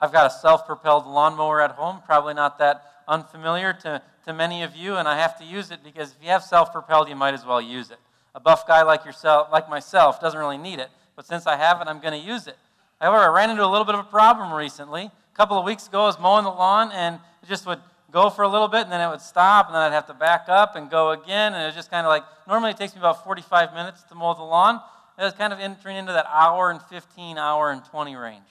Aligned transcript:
I've 0.00 0.12
got 0.12 0.26
a 0.26 0.30
self 0.30 0.66
propelled 0.66 1.06
lawnmower 1.06 1.60
at 1.60 1.72
home, 1.72 2.00
probably 2.06 2.34
not 2.34 2.58
that 2.58 2.84
unfamiliar 3.08 3.72
to, 3.72 4.02
to 4.26 4.32
many 4.32 4.62
of 4.62 4.76
you, 4.76 4.96
and 4.96 5.08
I 5.08 5.16
have 5.16 5.38
to 5.38 5.44
use 5.44 5.70
it 5.70 5.82
because 5.82 6.12
if 6.12 6.22
you 6.22 6.28
have 6.28 6.44
self 6.44 6.72
propelled, 6.72 7.08
you 7.08 7.16
might 7.16 7.34
as 7.34 7.44
well 7.44 7.60
use 7.60 7.90
it. 7.90 7.98
A 8.34 8.40
buff 8.40 8.66
guy 8.66 8.82
like 8.82 9.04
yourself, 9.04 9.48
like 9.50 9.68
myself, 9.68 10.20
doesn't 10.20 10.38
really 10.38 10.58
need 10.58 10.78
it, 10.78 10.88
but 11.16 11.26
since 11.26 11.46
I 11.46 11.56
have 11.56 11.80
it, 11.80 11.88
I'm 11.88 12.00
going 12.00 12.20
to 12.20 12.26
use 12.26 12.46
it. 12.46 12.56
However, 13.00 13.24
I 13.24 13.28
ran 13.28 13.50
into 13.50 13.64
a 13.64 13.66
little 13.66 13.84
bit 13.84 13.94
of 13.94 14.00
a 14.00 14.08
problem 14.08 14.52
recently. 14.52 15.04
A 15.04 15.36
couple 15.36 15.58
of 15.58 15.64
weeks 15.64 15.88
ago, 15.88 16.02
I 16.02 16.06
was 16.06 16.18
mowing 16.18 16.44
the 16.44 16.50
lawn, 16.50 16.92
and 16.92 17.18
it 17.42 17.48
just 17.48 17.66
would 17.66 17.80
go 18.12 18.30
for 18.30 18.42
a 18.42 18.48
little 18.48 18.68
bit, 18.68 18.82
and 18.82 18.92
then 18.92 19.00
it 19.00 19.10
would 19.10 19.20
stop, 19.20 19.66
and 19.66 19.74
then 19.74 19.82
I'd 19.82 19.92
have 19.92 20.06
to 20.06 20.14
back 20.14 20.44
up 20.48 20.76
and 20.76 20.90
go 20.90 21.10
again, 21.10 21.54
and 21.54 21.62
it 21.62 21.66
was 21.66 21.74
just 21.74 21.90
kind 21.90 22.06
of 22.06 22.10
like 22.10 22.24
normally 22.46 22.70
it 22.70 22.76
takes 22.76 22.94
me 22.94 23.00
about 23.00 23.24
45 23.24 23.74
minutes 23.74 24.02
to 24.04 24.14
mow 24.14 24.34
the 24.34 24.42
lawn. 24.42 24.80
It 25.18 25.22
was 25.22 25.32
kind 25.32 25.52
of 25.52 25.58
entering 25.58 25.96
into 25.96 26.12
that 26.12 26.26
hour 26.32 26.70
and 26.70 26.80
15, 26.80 27.38
hour 27.38 27.72
and 27.72 27.84
20 27.84 28.14
range. 28.14 28.46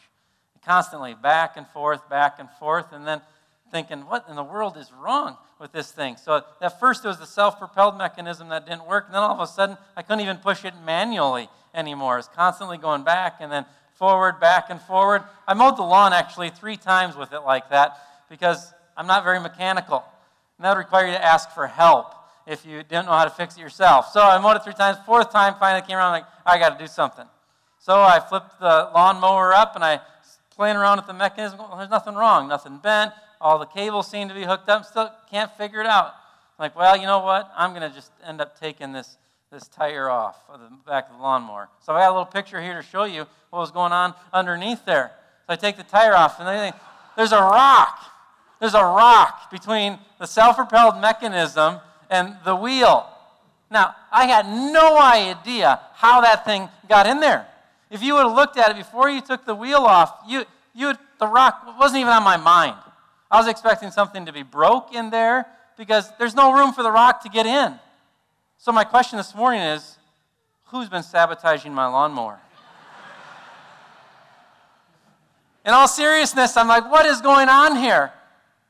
Constantly 0.67 1.13
back 1.13 1.55
and 1.55 1.65
forth, 1.69 2.09
back 2.09 2.39
and 2.39 2.49
forth, 2.59 2.91
and 2.91 3.07
then 3.07 3.21
thinking, 3.71 4.01
what 4.01 4.25
in 4.29 4.35
the 4.35 4.43
world 4.43 4.75
is 4.75 4.91
wrong 4.91 5.37
with 5.61 5.71
this 5.71 5.91
thing? 5.91 6.17
So 6.17 6.43
at 6.61 6.79
first 6.79 7.05
it 7.05 7.07
was 7.07 7.19
the 7.19 7.25
self 7.25 7.57
propelled 7.57 7.97
mechanism 7.97 8.49
that 8.49 8.65
didn't 8.65 8.85
work, 8.85 9.05
and 9.05 9.15
then 9.15 9.23
all 9.23 9.33
of 9.33 9.39
a 9.39 9.47
sudden 9.47 9.77
I 9.95 10.01
couldn't 10.01 10.19
even 10.19 10.37
push 10.37 10.65
it 10.65 10.73
manually 10.85 11.47
anymore. 11.73 12.19
It's 12.19 12.27
constantly 12.27 12.77
going 12.77 13.05
back 13.05 13.37
and 13.39 13.49
then 13.49 13.65
forward, 13.93 14.41
back 14.41 14.69
and 14.69 14.81
forward. 14.81 15.23
I 15.47 15.53
mowed 15.53 15.77
the 15.77 15.83
lawn 15.83 16.11
actually 16.11 16.49
three 16.49 16.75
times 16.75 17.15
with 17.15 17.31
it 17.31 17.39
like 17.39 17.69
that 17.69 17.97
because 18.29 18.73
I'm 18.97 19.07
not 19.07 19.23
very 19.23 19.39
mechanical. 19.39 20.03
And 20.57 20.65
that 20.65 20.71
would 20.71 20.79
require 20.79 21.05
you 21.05 21.13
to 21.13 21.25
ask 21.25 21.49
for 21.51 21.67
help 21.67 22.13
if 22.45 22.65
you 22.65 22.83
didn't 22.83 23.05
know 23.05 23.13
how 23.13 23.23
to 23.23 23.29
fix 23.29 23.55
it 23.55 23.61
yourself. 23.61 24.09
So 24.11 24.19
I 24.19 24.37
mowed 24.37 24.57
it 24.57 24.63
three 24.63 24.73
times. 24.73 24.97
Fourth 25.05 25.31
time, 25.31 25.55
finally 25.59 25.85
came 25.87 25.95
around, 25.95 26.11
like, 26.11 26.25
I 26.45 26.59
got 26.59 26.77
to 26.77 26.83
do 26.83 26.87
something. 26.87 27.25
So 27.79 27.95
I 28.01 28.19
flipped 28.19 28.59
the 28.59 28.89
lawnmower 28.93 29.53
up 29.53 29.75
and 29.75 29.83
I 29.83 30.01
playing 30.57 30.75
around 30.75 30.97
with 30.97 31.07
the 31.07 31.13
mechanism. 31.13 31.59
Well, 31.59 31.77
there's 31.77 31.89
nothing 31.89 32.15
wrong, 32.15 32.49
nothing 32.49 32.79
bent. 32.79 33.13
All 33.39 33.59
the 33.59 33.65
cables 33.65 34.09
seem 34.09 34.27
to 34.27 34.33
be 34.33 34.43
hooked 34.43 34.67
up. 34.67 34.83
Still 34.83 35.11
can't 35.29 35.55
figure 35.55 35.79
it 35.79 35.87
out. 35.87 36.07
I'm 36.07 36.63
like, 36.63 36.75
well, 36.75 36.97
you 36.97 37.05
know 37.05 37.19
what? 37.19 37.49
I'm 37.55 37.73
going 37.73 37.87
to 37.87 37.95
just 37.95 38.11
end 38.25 38.41
up 38.41 38.59
taking 38.59 38.91
this, 38.91 39.17
this 39.51 39.67
tire 39.67 40.09
off 40.09 40.35
of 40.49 40.59
the 40.59 40.69
back 40.85 41.09
of 41.09 41.15
the 41.15 41.21
lawnmower. 41.21 41.69
So 41.85 41.93
I 41.93 42.01
got 42.01 42.09
a 42.09 42.11
little 42.11 42.25
picture 42.25 42.59
here 42.59 42.73
to 42.73 42.81
show 42.81 43.03
you 43.03 43.27
what 43.51 43.59
was 43.59 43.71
going 43.71 43.93
on 43.93 44.15
underneath 44.33 44.83
there. 44.83 45.11
So 45.45 45.53
I 45.53 45.55
take 45.55 45.77
the 45.77 45.83
tire 45.83 46.15
off 46.15 46.39
and 46.39 46.49
think, 46.49 46.75
there's 47.15 47.31
a 47.31 47.41
rock. 47.41 47.99
There's 48.59 48.73
a 48.73 48.83
rock 48.83 49.51
between 49.51 49.99
the 50.19 50.25
self 50.25 50.55
propelled 50.55 50.99
mechanism 50.99 51.79
and 52.09 52.35
the 52.43 52.55
wheel. 52.55 53.07
Now, 53.69 53.95
I 54.11 54.25
had 54.25 54.47
no 54.47 54.97
idea 54.99 55.79
how 55.93 56.21
that 56.21 56.45
thing 56.45 56.69
got 56.89 57.05
in 57.05 57.19
there. 57.19 57.47
If 57.89 58.03
you 58.03 58.15
would 58.15 58.23
have 58.23 58.35
looked 58.35 58.57
at 58.57 58.71
it 58.71 58.77
before 58.77 59.09
you 59.09 59.21
took 59.21 59.45
the 59.45 59.55
wheel 59.55 59.79
off, 59.79 60.13
you, 60.27 60.43
you 60.73 60.87
would, 60.87 60.97
the 61.19 61.27
rock 61.27 61.75
wasn't 61.79 62.01
even 62.01 62.11
on 62.11 62.23
my 62.23 62.37
mind. 62.37 62.75
I 63.31 63.37
was 63.37 63.47
expecting 63.47 63.91
something 63.91 64.25
to 64.25 64.33
be 64.33 64.43
broke 64.43 64.93
in 64.93 65.09
there 65.09 65.45
because 65.77 66.11
there's 66.17 66.35
no 66.35 66.53
room 66.53 66.73
for 66.73 66.83
the 66.83 66.91
rock 66.91 67.23
to 67.23 67.29
get 67.29 67.45
in. 67.45 67.79
So, 68.57 68.71
my 68.71 68.83
question 68.83 69.17
this 69.17 69.35
morning 69.35 69.61
is 69.61 69.97
who's 70.65 70.89
been 70.89 71.03
sabotaging 71.03 71.73
my 71.73 71.87
lawnmower? 71.87 72.39
in 75.65 75.73
all 75.73 75.87
seriousness, 75.87 76.55
I'm 76.55 76.67
like, 76.67 76.89
what 76.89 77.05
is 77.05 77.21
going 77.21 77.49
on 77.49 77.75
here? 77.75 78.11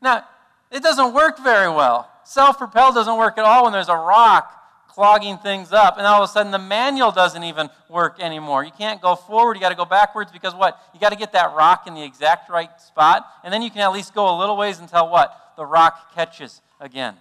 Now, 0.01 0.25
it 0.71 0.81
doesn't 0.81 1.13
work 1.13 1.39
very 1.39 1.69
well. 1.69 2.11
Self 2.23 2.57
propelled 2.57 2.95
doesn't 2.95 3.17
work 3.17 3.37
at 3.37 3.45
all 3.45 3.63
when 3.63 3.71
there's 3.73 3.87
a 3.87 3.95
rock 3.95 4.51
clogging 4.97 5.37
things 5.37 5.71
up. 5.71 5.99
And 5.99 6.07
all 6.07 6.23
of 6.23 6.27
a 6.27 6.33
sudden, 6.33 6.51
the 6.51 6.57
manual 6.57 7.11
doesn't 7.11 7.43
even 7.43 7.69
work 7.87 8.19
anymore. 8.19 8.63
You 8.63 8.71
can't 8.71 8.99
go 8.99 9.15
forward, 9.15 9.53
you 9.53 9.61
got 9.61 9.69
to 9.69 9.75
go 9.75 9.85
backwards 9.85 10.31
because 10.31 10.55
what? 10.55 10.81
You 10.91 10.99
got 10.99 11.11
to 11.11 11.15
get 11.15 11.33
that 11.33 11.55
rock 11.55 11.85
in 11.85 11.93
the 11.93 12.03
exact 12.03 12.49
right 12.49 12.81
spot. 12.81 13.23
And 13.43 13.53
then 13.53 13.61
you 13.61 13.69
can 13.69 13.81
at 13.81 13.93
least 13.93 14.15
go 14.15 14.27
a 14.27 14.35
little 14.39 14.57
ways 14.57 14.79
until 14.79 15.07
what? 15.07 15.53
The 15.55 15.67
rock 15.67 16.15
catches 16.15 16.61
again. 16.79 17.13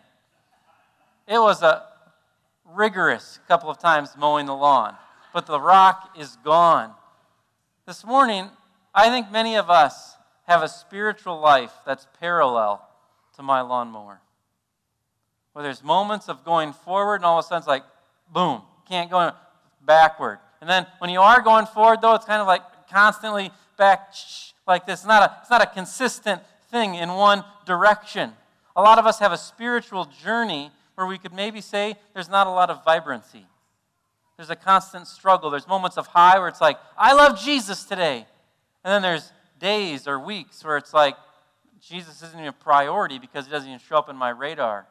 It 1.28 1.38
was 1.38 1.62
a 1.62 1.82
rigorous 2.74 3.40
couple 3.46 3.68
of 3.68 3.78
times 3.78 4.08
mowing 4.16 4.46
the 4.46 4.54
lawn, 4.54 4.96
but 5.34 5.44
the 5.44 5.60
rock 5.60 6.16
is 6.18 6.38
gone. 6.42 6.92
This 7.86 8.06
morning, 8.06 8.48
I 8.94 9.10
think 9.10 9.30
many 9.30 9.54
of 9.54 9.68
us 9.68 10.16
have 10.46 10.62
a 10.62 10.68
spiritual 10.68 11.38
life 11.38 11.72
that's 11.84 12.06
parallel 12.20 12.88
to 13.36 13.42
my 13.42 13.60
lawnmower. 13.60 14.22
Where 15.56 15.62
there's 15.62 15.82
moments 15.82 16.28
of 16.28 16.44
going 16.44 16.74
forward, 16.74 17.14
and 17.14 17.24
all 17.24 17.38
of 17.38 17.44
a 17.46 17.48
sudden 17.48 17.60
it's 17.60 17.66
like, 17.66 17.82
boom, 18.30 18.60
can't 18.86 19.10
go 19.10 19.32
backward. 19.86 20.38
And 20.60 20.68
then 20.68 20.86
when 20.98 21.08
you 21.08 21.22
are 21.22 21.40
going 21.40 21.64
forward, 21.64 22.02
though, 22.02 22.14
it's 22.14 22.26
kind 22.26 22.42
of 22.42 22.46
like 22.46 22.60
constantly 22.90 23.50
back 23.78 24.12
like 24.66 24.84
this. 24.84 25.00
It's 25.00 25.08
not 25.08 25.22
a, 25.22 25.36
it's 25.40 25.48
not 25.48 25.62
a 25.62 25.66
consistent 25.66 26.42
thing 26.70 26.96
in 26.96 27.08
one 27.08 27.42
direction. 27.64 28.32
A 28.76 28.82
lot 28.82 28.98
of 28.98 29.06
us 29.06 29.18
have 29.20 29.32
a 29.32 29.38
spiritual 29.38 30.04
journey 30.22 30.70
where 30.94 31.06
we 31.06 31.16
could 31.16 31.32
maybe 31.32 31.62
say 31.62 31.96
there's 32.12 32.28
not 32.28 32.46
a 32.46 32.50
lot 32.50 32.68
of 32.68 32.84
vibrancy. 32.84 33.46
There's 34.36 34.50
a 34.50 34.56
constant 34.56 35.06
struggle. 35.06 35.48
There's 35.48 35.66
moments 35.66 35.96
of 35.96 36.08
high 36.08 36.38
where 36.38 36.48
it's 36.48 36.60
like, 36.60 36.76
I 36.98 37.14
love 37.14 37.40
Jesus 37.40 37.84
today. 37.84 38.26
And 38.84 38.92
then 38.92 39.00
there's 39.00 39.32
days 39.58 40.06
or 40.06 40.20
weeks 40.20 40.62
where 40.62 40.76
it's 40.76 40.92
like 40.92 41.16
Jesus 41.80 42.22
isn't 42.22 42.38
even 42.38 42.48
a 42.48 42.52
priority 42.52 43.18
because 43.18 43.46
he 43.46 43.50
doesn't 43.50 43.66
even 43.66 43.80
show 43.80 43.96
up 43.96 44.10
in 44.10 44.16
my 44.16 44.28
radar. 44.28 44.86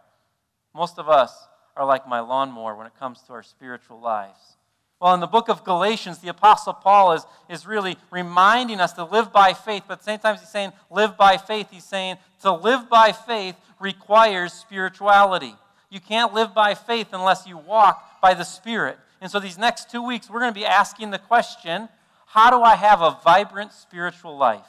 Most 0.75 0.99
of 0.99 1.07
us 1.07 1.47
are 1.77 1.85
like 1.85 2.05
my 2.05 2.19
lawnmower 2.19 2.75
when 2.75 2.85
it 2.85 2.99
comes 2.99 3.21
to 3.23 3.33
our 3.33 3.43
spiritual 3.43 3.99
lives. 3.99 4.57
Well, 4.99 5.13
in 5.13 5.21
the 5.21 5.27
book 5.27 5.47
of 5.47 5.63
Galatians, 5.63 6.19
the 6.19 6.27
Apostle 6.27 6.73
Paul 6.73 7.13
is, 7.13 7.25
is 7.49 7.65
really 7.65 7.97
reminding 8.11 8.81
us 8.81 8.91
to 8.93 9.05
live 9.05 9.31
by 9.31 9.53
faith, 9.53 9.83
but 9.87 9.93
at 9.93 9.99
the 9.99 10.05
same 10.05 10.19
time, 10.19 10.37
he's 10.37 10.49
saying 10.49 10.73
live 10.89 11.17
by 11.17 11.37
faith. 11.37 11.67
He's 11.71 11.85
saying 11.85 12.17
to 12.41 12.51
live 12.51 12.89
by 12.89 13.13
faith 13.13 13.55
requires 13.79 14.51
spirituality. 14.51 15.55
You 15.89 16.01
can't 16.01 16.33
live 16.33 16.53
by 16.53 16.73
faith 16.73 17.07
unless 17.13 17.47
you 17.47 17.57
walk 17.57 18.21
by 18.21 18.33
the 18.33 18.43
Spirit. 18.43 18.97
And 19.21 19.31
so, 19.31 19.39
these 19.39 19.57
next 19.57 19.89
two 19.89 20.05
weeks, 20.05 20.29
we're 20.29 20.39
going 20.39 20.53
to 20.53 20.59
be 20.59 20.65
asking 20.65 21.11
the 21.11 21.19
question 21.19 21.87
how 22.25 22.49
do 22.49 22.61
I 22.61 22.75
have 22.75 23.01
a 23.01 23.17
vibrant 23.23 23.71
spiritual 23.71 24.37
life? 24.37 24.67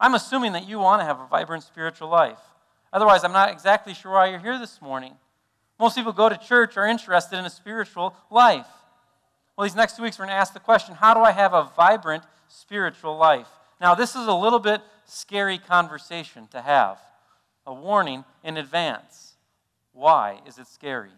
I'm 0.00 0.14
assuming 0.14 0.52
that 0.54 0.68
you 0.68 0.80
want 0.80 1.00
to 1.00 1.04
have 1.04 1.20
a 1.20 1.26
vibrant 1.26 1.62
spiritual 1.62 2.08
life. 2.08 2.38
Otherwise, 2.92 3.24
I'm 3.24 3.32
not 3.32 3.50
exactly 3.50 3.94
sure 3.94 4.12
why 4.12 4.28
you're 4.28 4.38
here 4.38 4.58
this 4.58 4.82
morning. 4.82 5.14
Most 5.78 5.96
people 5.96 6.12
go 6.12 6.28
to 6.28 6.36
church 6.36 6.76
are 6.76 6.86
interested 6.86 7.38
in 7.38 7.44
a 7.44 7.50
spiritual 7.50 8.14
life. 8.30 8.66
Well, 9.56 9.66
these 9.66 9.76
next 9.76 9.96
two 9.96 10.02
weeks, 10.02 10.18
we're 10.18 10.26
going 10.26 10.34
to 10.34 10.40
ask 10.40 10.52
the 10.52 10.60
question 10.60 10.94
how 10.94 11.14
do 11.14 11.20
I 11.20 11.32
have 11.32 11.54
a 11.54 11.70
vibrant 11.76 12.24
spiritual 12.48 13.16
life? 13.16 13.48
Now, 13.80 13.94
this 13.94 14.14
is 14.14 14.26
a 14.26 14.34
little 14.34 14.58
bit 14.58 14.80
scary 15.06 15.58
conversation 15.58 16.46
to 16.48 16.62
have. 16.62 16.98
A 17.66 17.72
warning 17.72 18.24
in 18.42 18.56
advance. 18.56 19.34
Why 19.92 20.40
is 20.46 20.58
it 20.58 20.66
scary? 20.66 21.12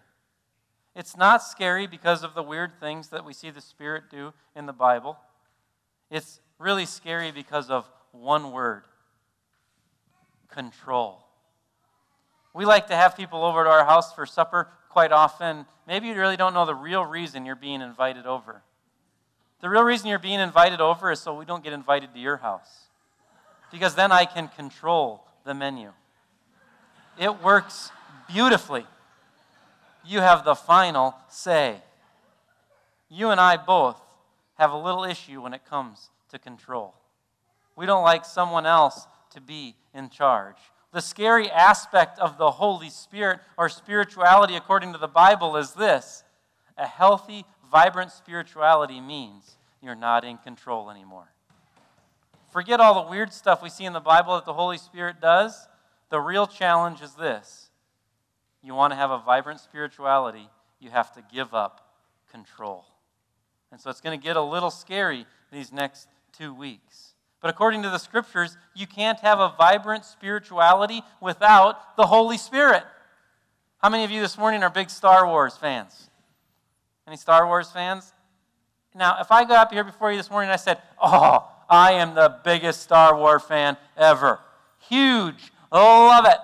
It's 0.95 1.17
not 1.17 1.43
scary 1.43 1.87
because 1.87 2.23
of 2.23 2.35
the 2.35 2.43
weird 2.43 2.79
things 2.79 3.09
that 3.09 3.25
we 3.25 3.33
see 3.33 3.51
the 3.51 3.61
Spirit 3.61 4.05
do 4.11 4.33
in 4.55 4.67
the 4.67 4.73
Bible. 4.73 5.19
It's 6.11 6.41
really 6.59 6.87
scary 6.87 7.33
because 7.33 7.71
of 7.71 7.89
one 8.13 8.53
word 8.53 8.85
control. 10.49 11.25
We 12.55 12.65
like 12.65 12.87
to 12.87 12.97
have 12.97 13.17
people 13.17 13.45
over 13.45 13.65
to 13.65 13.71
our 13.71 13.85
house 13.85 14.15
for 14.15 14.25
supper 14.25 14.69
quite 14.89 15.11
often. 15.11 15.67
Maybe 15.89 16.07
you 16.07 16.15
really 16.15 16.37
don't 16.37 16.55
know 16.55 16.65
the 16.65 16.75
real 16.75 17.05
reason 17.05 17.45
you're 17.45 17.57
being 17.57 17.81
invited 17.81 18.27
over. 18.27 18.63
The 19.61 19.69
real 19.69 19.83
reason 19.83 20.09
you're 20.09 20.21
being 20.21 20.41
invited 20.41 20.81
over 20.81 21.11
is 21.11 21.19
so 21.19 21.35
we 21.35 21.45
don't 21.45 21.65
get 21.65 21.73
invited 21.73 22.15
to 22.15 22.21
your 22.21 22.37
house. 22.37 22.85
Because 23.73 23.97
then 23.97 24.13
I 24.13 24.25
can 24.25 24.47
control 24.49 25.25
the 25.45 25.53
menu. 25.53 25.91
It 27.19 27.43
works 27.43 27.91
beautifully. 28.29 28.87
You 30.05 30.21
have 30.21 30.45
the 30.45 30.55
final 30.55 31.17
say. 31.29 31.77
You 33.09 33.31
and 33.31 33.41
I 33.41 33.57
both 33.57 34.01
have 34.59 34.71
a 34.71 34.77
little 34.77 35.03
issue 35.03 35.43
when 35.43 35.55
it 35.55 35.65
comes 35.69 36.11
to 36.31 36.39
control. 36.39 36.95
We 37.75 37.87
don't 37.87 38.05
like 38.05 38.25
someone 38.25 38.67
else 38.67 39.07
to 39.31 39.41
be 39.41 39.75
in 39.93 40.09
charge. 40.09 40.57
The 40.95 41.03
scary 41.03 41.51
aspect 41.51 42.21
of 42.21 42.39
the 42.39 42.53
Holy 42.53 42.89
Spirit 42.89 43.41
or 43.59 43.69
spirituality, 43.69 44.55
according 44.55 44.93
to 44.93 44.99
the 44.99 45.09
Bible, 45.09 45.57
is 45.57 45.73
this 45.73 46.23
a 46.79 46.87
healthy, 46.87 47.45
vibrant 47.69 48.13
spirituality 48.13 49.01
means 49.01 49.57
you're 49.83 49.97
not 49.97 50.25
in 50.25 50.39
control 50.39 50.93
anymore. 50.93 51.33
Forget 52.53 52.79
all 52.79 53.03
the 53.03 53.11
weird 53.11 53.33
stuff 53.33 53.61
we 53.61 53.71
see 53.71 53.85
in 53.85 53.93
the 53.93 53.99
Bible 53.99 54.37
that 54.37 54.45
the 54.45 54.53
Holy 54.53 54.79
Spirit 54.79 55.21
does. 55.21 55.67
The 56.11 56.21
real 56.21 56.47
challenge 56.47 57.03
is 57.03 57.15
this 57.15 57.71
you 58.63 58.73
want 58.73 58.93
to 58.93 58.97
have 58.97 59.11
a 59.11 59.19
vibrant 59.19 59.59
spirituality, 59.59 60.49
you 60.79 60.91
have 60.91 61.13
to 61.15 61.25
give 61.33 61.55
up 61.55 61.93
control. 62.31 62.85
And 63.73 63.81
so 63.81 63.91
it's 63.91 64.01
going 64.01 64.17
to 64.17 64.25
get 64.25 64.37
a 64.37 64.43
little 64.43 64.71
scary 64.71 65.27
these 65.51 65.73
next 65.73 66.07
two 66.33 66.55
weeks. 66.55 67.14
But 67.45 67.51
according 67.51 67.83
to 67.83 67.91
the 67.91 67.99
scriptures, 67.99 68.57
you 68.75 68.87
can't 68.87 69.21
have 69.21 69.39
a 69.39 69.53
vibrant 69.59 70.07
spirituality 70.07 71.03
without 71.21 71.95
the 71.95 72.07
Holy 72.07 72.39
Spirit. 72.39 72.85
How 73.83 73.91
many 73.91 74.03
of 74.03 74.11
you 74.11 74.23
this 74.23 74.39
morning 74.39 74.63
are 74.63 74.71
big 74.71 74.89
Star 74.89 75.27
Wars 75.27 75.55
fans? 75.55 76.09
Any 77.07 77.19
Star 77.19 77.47
Wars 77.47 77.71
fans? 77.71 78.15
Now, 78.95 79.19
if 79.21 79.31
I 79.31 79.45
got 79.45 79.59
up 79.59 79.73
here 79.75 79.85
before 79.85 80.11
you 80.11 80.17
this 80.17 80.31
morning 80.31 80.49
and 80.49 80.55
I 80.55 80.57
said, 80.57 80.79
Oh, 80.99 81.47
I 81.69 81.93
am 81.93 82.15
the 82.15 82.35
biggest 82.45 82.81
Star 82.81 83.15
Wars 83.15 83.43
fan 83.43 83.77
ever. 83.95 84.41
Huge. 84.89 85.53
Love 85.71 86.25
it. 86.25 86.39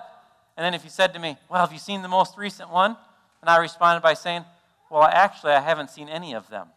And 0.55 0.63
then 0.63 0.75
if 0.75 0.83
you 0.83 0.91
said 0.91 1.15
to 1.15 1.19
me, 1.19 1.35
Well, 1.49 1.61
have 1.61 1.73
you 1.73 1.79
seen 1.79 2.03
the 2.03 2.09
most 2.09 2.37
recent 2.37 2.69
one? 2.69 2.95
And 3.41 3.49
I 3.49 3.57
responded 3.57 4.01
by 4.01 4.13
saying, 4.13 4.45
Well, 4.91 5.01
actually, 5.01 5.53
I 5.53 5.61
haven't 5.61 5.89
seen 5.89 6.09
any 6.09 6.35
of 6.35 6.47
them. 6.51 6.67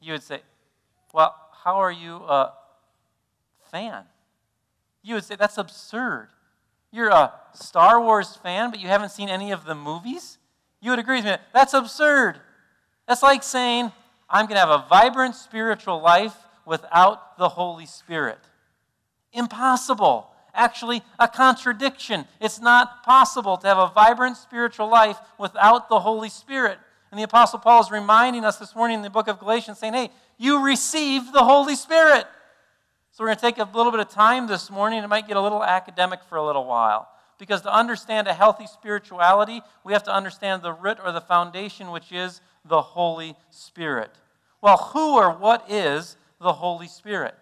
You 0.00 0.14
would 0.14 0.24
say, 0.24 0.40
Well, 1.14 1.36
how 1.62 1.76
are 1.76 1.92
you 1.92 2.16
a 2.16 2.52
fan? 3.70 4.04
You 5.02 5.14
would 5.14 5.24
say, 5.24 5.36
That's 5.36 5.58
absurd. 5.58 6.28
You're 6.92 7.10
a 7.10 7.32
Star 7.52 8.00
Wars 8.00 8.36
fan, 8.36 8.70
but 8.70 8.80
you 8.80 8.88
haven't 8.88 9.10
seen 9.10 9.28
any 9.28 9.52
of 9.52 9.64
the 9.64 9.74
movies? 9.74 10.38
You 10.80 10.90
would 10.90 10.98
agree 10.98 11.16
with 11.16 11.24
me. 11.24 11.36
That's 11.52 11.74
absurd. 11.74 12.38
That's 13.06 13.22
like 13.22 13.42
saying, 13.42 13.92
I'm 14.28 14.46
going 14.46 14.56
to 14.56 14.66
have 14.66 14.70
a 14.70 14.86
vibrant 14.88 15.34
spiritual 15.34 16.00
life 16.00 16.34
without 16.64 17.38
the 17.38 17.50
Holy 17.50 17.86
Spirit. 17.86 18.38
Impossible. 19.32 20.30
Actually, 20.54 21.02
a 21.18 21.28
contradiction. 21.28 22.24
It's 22.40 22.60
not 22.60 23.02
possible 23.04 23.56
to 23.58 23.66
have 23.66 23.78
a 23.78 23.88
vibrant 23.88 24.36
spiritual 24.36 24.88
life 24.88 25.18
without 25.38 25.88
the 25.88 26.00
Holy 26.00 26.30
Spirit. 26.30 26.78
And 27.10 27.18
the 27.18 27.24
Apostle 27.24 27.58
Paul 27.58 27.82
is 27.82 27.90
reminding 27.90 28.44
us 28.44 28.56
this 28.56 28.74
morning 28.74 28.96
in 28.96 29.02
the 29.02 29.10
book 29.10 29.28
of 29.28 29.38
Galatians, 29.38 29.78
saying, 29.78 29.92
hey, 29.92 30.10
you 30.38 30.64
receive 30.64 31.32
the 31.32 31.44
Holy 31.44 31.76
Spirit. 31.76 32.26
So 33.16 33.24
we're 33.24 33.28
going 33.28 33.38
to 33.38 33.40
take 33.40 33.56
a 33.56 33.70
little 33.74 33.90
bit 33.90 34.00
of 34.00 34.10
time 34.10 34.46
this 34.46 34.70
morning. 34.70 35.02
It 35.02 35.06
might 35.06 35.26
get 35.26 35.38
a 35.38 35.40
little 35.40 35.64
academic 35.64 36.22
for 36.28 36.36
a 36.36 36.44
little 36.44 36.66
while. 36.66 37.08
Because 37.38 37.62
to 37.62 37.74
understand 37.74 38.28
a 38.28 38.34
healthy 38.34 38.66
spirituality, 38.66 39.62
we 39.84 39.94
have 39.94 40.02
to 40.02 40.14
understand 40.14 40.60
the 40.60 40.74
root 40.74 40.98
or 41.02 41.12
the 41.12 41.22
foundation, 41.22 41.92
which 41.92 42.12
is 42.12 42.42
the 42.66 42.82
Holy 42.82 43.34
Spirit. 43.48 44.10
Well, 44.60 44.76
who 44.76 45.16
or 45.16 45.30
what 45.30 45.64
is 45.70 46.18
the 46.42 46.52
Holy 46.52 46.88
Spirit? 46.88 47.34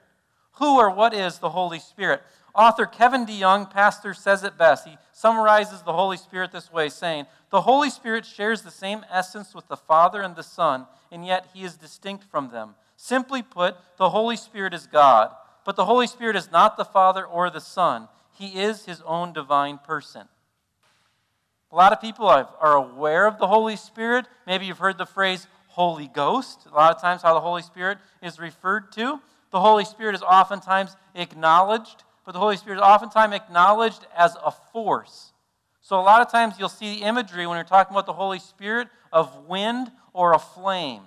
Who 0.59 0.79
or 0.79 0.91
what 0.91 1.13
is 1.13 1.41
the 1.41 1.51
Holy 1.51 1.81
Spirit? 1.81 2.23
Author 2.55 2.87
Kevin 2.87 3.27
DeYoung, 3.27 3.69
pastor, 3.69 4.15
says 4.15 4.45
it 4.45 4.57
best. 4.57 4.87
He 4.87 4.97
summarizes 5.13 5.83
the 5.83 5.93
Holy 5.93 6.19
Spirit 6.19 6.53
this 6.53 6.73
way, 6.73 6.89
saying, 6.89 7.27
The 7.51 7.63
Holy 7.63 7.91
Spirit 7.91 8.25
shares 8.25 8.63
the 8.63 8.71
same 8.71 9.05
essence 9.11 9.57
with 9.57 9.67
the 9.67 9.77
Father 9.77 10.23
and 10.23 10.37
the 10.37 10.45
Son, 10.45 10.87
and 11.11 11.27
yet 11.27 11.49
he 11.53 11.65
is 11.65 11.75
distinct 11.75 12.23
from 12.23 12.51
them. 12.51 12.77
Simply 12.97 13.43
put, 13.43 13.75
the 13.97 14.11
Holy 14.11 14.37
Spirit 14.37 14.73
is 14.73 14.87
God, 14.87 15.33
but 15.65 15.77
the 15.77 15.85
Holy 15.85 16.07
Spirit 16.07 16.37
is 16.37 16.51
not 16.51 16.77
the 16.77 16.85
Father 16.85 17.25
or 17.25 17.51
the 17.51 17.61
Son. 17.61 18.09
He 18.33 18.61
is 18.61 18.85
his 18.85 19.01
own 19.03 19.33
divine 19.33 19.79
person. 19.79 20.29
A 21.73 21.77
lot 21.77 21.93
of 21.93 22.01
people 22.01 22.27
are 22.27 22.75
aware 22.77 23.27
of 23.27 23.39
the 23.39 23.49
Holy 23.49 23.77
Spirit. 23.77 24.27
Maybe 24.47 24.67
you've 24.67 24.79
heard 24.79 24.99
the 24.99 25.07
phrase 25.07 25.49
Holy 25.69 26.07
Ghost. 26.07 26.67
A 26.71 26.75
lot 26.75 26.95
of 26.95 27.01
times, 27.01 27.23
how 27.23 27.35
the 27.35 27.41
Holy 27.41 27.63
Spirit 27.63 27.99
is 28.23 28.39
referred 28.39 28.93
to. 28.93 29.21
The 29.51 29.61
Holy 29.61 29.85
Spirit 29.85 30.15
is 30.15 30.23
oftentimes 30.23 30.97
acknowledged, 31.17 32.05
but 32.25 32.33
the 32.33 32.39
Holy 32.39 32.57
Spirit 32.57 32.77
is 32.77 32.83
oftentimes 32.83 33.35
acknowledged 33.35 34.07
as 34.17 34.37
a 34.45 34.53
force. 34.53 35.33
So, 35.81 35.99
a 35.99 36.03
lot 36.03 36.23
of 36.23 36.31
times, 36.31 36.55
you'll 36.59 36.69
see 36.69 36.95
the 36.95 37.03
imagery 37.05 37.47
when 37.47 37.57
you're 37.57 37.65
talking 37.65 37.93
about 37.93 38.07
the 38.07 38.13
Holy 38.13 38.39
Spirit 38.39 38.89
of 39.13 39.47
wind 39.47 39.91
or 40.13 40.33
a 40.33 40.39
flame. 40.39 41.03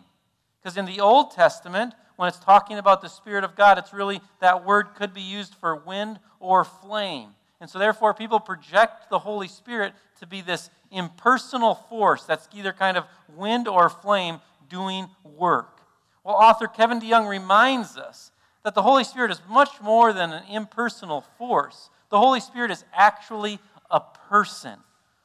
Because 0.61 0.77
in 0.77 0.85
the 0.85 0.99
Old 0.99 1.31
Testament, 1.31 1.93
when 2.17 2.27
it's 2.27 2.39
talking 2.39 2.77
about 2.77 3.01
the 3.01 3.07
Spirit 3.07 3.43
of 3.43 3.55
God, 3.55 3.77
it's 3.77 3.93
really 3.93 4.21
that 4.41 4.65
word 4.65 4.95
could 4.95 5.13
be 5.13 5.21
used 5.21 5.55
for 5.55 5.75
wind 5.75 6.19
or 6.39 6.65
flame. 6.65 7.29
And 7.61 7.69
so, 7.69 7.79
therefore, 7.79 8.13
people 8.13 8.39
project 8.39 9.09
the 9.09 9.19
Holy 9.19 9.47
Spirit 9.47 9.93
to 10.19 10.27
be 10.27 10.41
this 10.41 10.69
impersonal 10.91 11.75
force 11.75 12.23
that's 12.23 12.47
either 12.53 12.73
kind 12.73 12.97
of 12.97 13.05
wind 13.35 13.67
or 13.67 13.89
flame 13.89 14.41
doing 14.69 15.07
work. 15.23 15.81
Well, 16.23 16.35
author 16.35 16.67
Kevin 16.67 16.99
DeYoung 16.99 17.29
reminds 17.29 17.97
us 17.97 18.31
that 18.63 18.75
the 18.75 18.81
Holy 18.81 19.03
Spirit 19.03 19.31
is 19.31 19.41
much 19.49 19.81
more 19.81 20.11
than 20.11 20.33
an 20.33 20.43
impersonal 20.49 21.21
force. 21.37 21.89
The 22.09 22.19
Holy 22.19 22.39
Spirit 22.39 22.71
is 22.71 22.83
actually 22.93 23.59
a 23.89 24.01
person. 24.29 24.77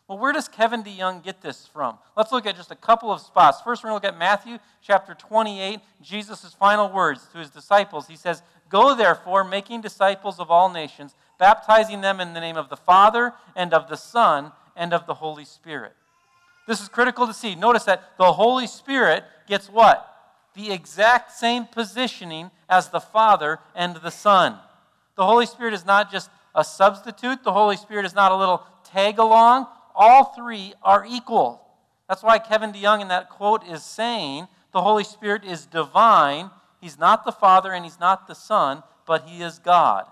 Well, 0.08 0.18
where 0.18 0.32
does 0.32 0.48
Kevin 0.48 0.82
DeYoung 0.82 1.22
get 1.22 1.40
this 1.40 1.66
from? 1.72 1.96
Let's 2.16 2.32
look 2.32 2.44
at 2.44 2.56
just 2.56 2.70
a 2.70 2.76
couple 2.76 3.12
of 3.12 3.20
spots. 3.20 3.60
First, 3.62 3.82
we're 3.82 3.90
going 3.90 4.00
to 4.00 4.06
look 4.06 4.14
at 4.14 4.18
Matthew 4.18 4.58
chapter 4.82 5.14
28, 5.14 5.80
Jesus' 6.02 6.54
final 6.58 6.92
words 6.92 7.26
to 7.32 7.38
his 7.38 7.50
disciples. 7.50 8.08
He 8.08 8.16
says, 8.16 8.42
Go 8.68 8.94
therefore, 8.94 9.44
making 9.44 9.80
disciples 9.80 10.40
of 10.40 10.50
all 10.50 10.72
nations, 10.72 11.14
baptizing 11.38 12.00
them 12.00 12.20
in 12.20 12.34
the 12.34 12.40
name 12.40 12.56
of 12.56 12.68
the 12.68 12.76
Father 12.76 13.32
and 13.54 13.72
of 13.72 13.88
the 13.88 13.96
Son 13.96 14.52
and 14.76 14.92
of 14.92 15.06
the 15.06 15.14
Holy 15.14 15.44
Spirit. 15.44 15.92
This 16.66 16.80
is 16.80 16.88
critical 16.88 17.26
to 17.26 17.34
see. 17.34 17.54
Notice 17.54 17.84
that 17.84 18.16
the 18.18 18.32
Holy 18.32 18.66
Spirit 18.66 19.24
gets 19.46 19.68
what? 19.68 20.08
The 20.54 20.72
exact 20.72 21.32
same 21.32 21.66
positioning 21.66 22.50
as 22.68 22.88
the 22.88 23.00
Father 23.00 23.58
and 23.74 23.96
the 23.96 24.10
Son. 24.10 24.58
The 25.16 25.26
Holy 25.26 25.46
Spirit 25.46 25.74
is 25.74 25.84
not 25.84 26.10
just 26.10 26.30
a 26.54 26.64
substitute, 26.64 27.44
the 27.44 27.52
Holy 27.52 27.76
Spirit 27.76 28.06
is 28.06 28.14
not 28.14 28.32
a 28.32 28.36
little 28.36 28.62
tag 28.84 29.18
along. 29.18 29.66
All 29.94 30.32
three 30.34 30.74
are 30.82 31.06
equal. 31.08 31.60
That's 32.08 32.22
why 32.22 32.38
Kevin 32.38 32.72
DeYoung 32.72 33.00
in 33.00 33.08
that 33.08 33.30
quote 33.30 33.66
is 33.66 33.82
saying 33.82 34.48
the 34.72 34.82
Holy 34.82 35.04
Spirit 35.04 35.44
is 35.44 35.66
divine. 35.66 36.50
He's 36.80 36.98
not 36.98 37.24
the 37.24 37.32
Father 37.32 37.72
and 37.72 37.84
He's 37.84 38.00
not 38.00 38.26
the 38.26 38.34
Son, 38.34 38.82
but 39.06 39.28
He 39.28 39.42
is 39.42 39.58
God. 39.58 40.06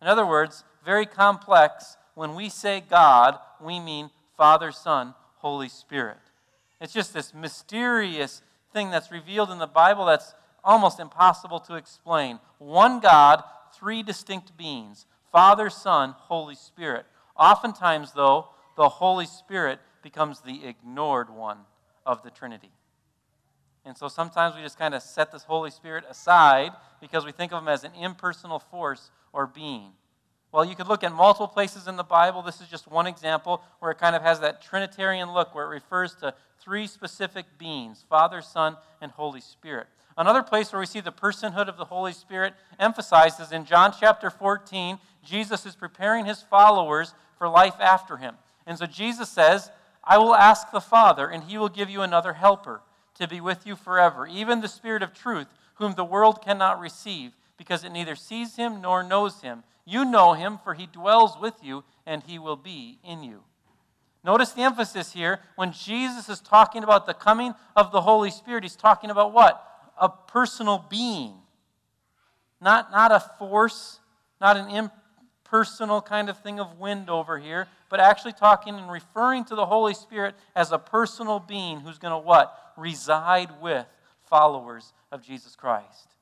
In 0.00 0.08
other 0.08 0.26
words, 0.26 0.64
very 0.84 1.06
complex. 1.06 1.96
When 2.14 2.34
we 2.34 2.48
say 2.48 2.80
God, 2.80 3.38
we 3.60 3.78
mean 3.80 4.10
Father, 4.36 4.72
Son, 4.72 5.14
Holy 5.36 5.68
Spirit. 5.68 6.18
It's 6.80 6.92
just 6.92 7.12
this 7.12 7.34
mysterious 7.34 8.42
thing 8.72 8.90
that's 8.90 9.12
revealed 9.12 9.50
in 9.50 9.58
the 9.58 9.66
Bible 9.66 10.06
that's 10.06 10.34
almost 10.64 11.00
impossible 11.00 11.60
to 11.60 11.74
explain. 11.74 12.38
One 12.58 13.00
God, 13.00 13.42
three 13.74 14.02
distinct 14.02 14.56
beings 14.56 15.06
Father, 15.30 15.70
Son, 15.70 16.14
Holy 16.16 16.54
Spirit. 16.54 17.06
Oftentimes, 17.36 18.12
though, 18.12 18.48
the 18.80 18.88
Holy 18.88 19.26
Spirit 19.26 19.78
becomes 20.00 20.40
the 20.40 20.66
ignored 20.66 21.28
one 21.28 21.58
of 22.06 22.22
the 22.22 22.30
Trinity. 22.30 22.70
And 23.84 23.94
so 23.94 24.08
sometimes 24.08 24.56
we 24.56 24.62
just 24.62 24.78
kind 24.78 24.94
of 24.94 25.02
set 25.02 25.30
this 25.30 25.42
Holy 25.42 25.70
Spirit 25.70 26.04
aside 26.08 26.70
because 26.98 27.26
we 27.26 27.30
think 27.30 27.52
of 27.52 27.60
him 27.60 27.68
as 27.68 27.84
an 27.84 27.92
impersonal 27.94 28.58
force 28.58 29.10
or 29.34 29.46
being. 29.46 29.90
Well, 30.50 30.64
you 30.64 30.74
could 30.74 30.88
look 30.88 31.04
at 31.04 31.12
multiple 31.12 31.46
places 31.46 31.88
in 31.88 31.96
the 31.96 32.02
Bible. 32.02 32.40
This 32.40 32.62
is 32.62 32.68
just 32.68 32.90
one 32.90 33.06
example 33.06 33.62
where 33.80 33.90
it 33.90 33.98
kind 33.98 34.16
of 34.16 34.22
has 34.22 34.40
that 34.40 34.62
Trinitarian 34.62 35.30
look 35.34 35.54
where 35.54 35.66
it 35.66 35.74
refers 35.74 36.14
to 36.14 36.32
three 36.58 36.86
specific 36.86 37.44
beings 37.58 38.06
Father, 38.08 38.40
Son, 38.40 38.78
and 39.02 39.12
Holy 39.12 39.42
Spirit. 39.42 39.88
Another 40.16 40.42
place 40.42 40.72
where 40.72 40.80
we 40.80 40.86
see 40.86 41.00
the 41.00 41.12
personhood 41.12 41.68
of 41.68 41.76
the 41.76 41.84
Holy 41.84 42.14
Spirit 42.14 42.54
emphasized 42.78 43.40
is 43.42 43.52
in 43.52 43.66
John 43.66 43.92
chapter 44.00 44.30
14. 44.30 44.98
Jesus 45.22 45.66
is 45.66 45.76
preparing 45.76 46.24
his 46.24 46.40
followers 46.40 47.12
for 47.36 47.46
life 47.46 47.76
after 47.78 48.16
him. 48.16 48.36
And 48.70 48.78
so 48.78 48.86
Jesus 48.86 49.28
says, 49.28 49.70
I 50.02 50.16
will 50.16 50.34
ask 50.34 50.70
the 50.70 50.80
Father, 50.80 51.28
and 51.28 51.44
he 51.44 51.58
will 51.58 51.68
give 51.68 51.90
you 51.90 52.00
another 52.00 52.32
helper 52.32 52.80
to 53.16 53.28
be 53.28 53.42
with 53.42 53.66
you 53.66 53.76
forever, 53.76 54.26
even 54.26 54.62
the 54.62 54.68
Spirit 54.68 55.02
of 55.02 55.12
truth, 55.12 55.48
whom 55.74 55.92
the 55.92 56.04
world 56.04 56.42
cannot 56.42 56.80
receive, 56.80 57.32
because 57.58 57.84
it 57.84 57.92
neither 57.92 58.14
sees 58.14 58.56
him 58.56 58.80
nor 58.80 59.02
knows 59.02 59.42
him 59.42 59.64
you 59.90 60.04
know 60.04 60.34
him, 60.34 60.58
for 60.62 60.74
he 60.74 60.86
dwells 60.86 61.36
with 61.40 61.54
you, 61.64 61.82
and 62.06 62.22
he 62.22 62.38
will 62.38 62.54
be 62.54 63.00
in 63.02 63.24
you. 63.24 63.42
Notice 64.22 64.52
the 64.52 64.62
emphasis 64.62 65.12
here. 65.12 65.40
When 65.56 65.72
Jesus 65.72 66.28
is 66.28 66.38
talking 66.38 66.84
about 66.84 67.06
the 67.06 67.14
coming 67.14 67.54
of 67.74 67.90
the 67.90 68.02
Holy 68.02 68.30
Spirit, 68.30 68.62
he's 68.62 68.76
talking 68.76 69.10
about 69.10 69.32
what? 69.32 69.66
A 70.00 70.08
personal 70.08 70.86
being. 70.88 71.34
Not, 72.60 72.92
not 72.92 73.10
a 73.10 73.20
force, 73.38 73.98
not 74.40 74.56
an 74.56 74.68
impersonal 75.50 76.00
kind 76.00 76.28
of 76.28 76.38
thing 76.38 76.60
of 76.60 76.78
wind 76.78 77.10
over 77.10 77.38
here, 77.38 77.66
but 77.88 77.98
actually 77.98 78.32
talking 78.32 78.76
and 78.76 78.90
referring 78.90 79.44
to 79.44 79.56
the 79.56 79.66
Holy 79.66 79.94
Spirit 79.94 80.34
as 80.54 80.70
a 80.70 80.78
personal 80.78 81.40
being 81.40 81.80
who's 81.80 81.98
going 81.98 82.12
to 82.12 82.26
what? 82.26 82.72
Reside 82.76 83.60
with 83.60 83.86
followers 84.28 84.92
of 85.10 85.24
Jesus 85.24 85.56
Christ. 85.56 86.14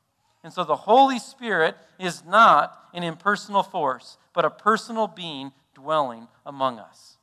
And 0.43 0.51
so 0.51 0.65
the 0.65 0.77
Holy 0.77 1.19
Spirit 1.19 1.77
is 1.99 2.25
not 2.25 2.75
an 2.95 3.03
impersonal 3.03 3.63
force, 3.63 4.17
but 4.33 4.47
a 4.47 4.51
personal 4.51 5.07
being 5.07 5.53
dwelling 5.75 6.29
among 6.47 6.79
us. 6.79 7.19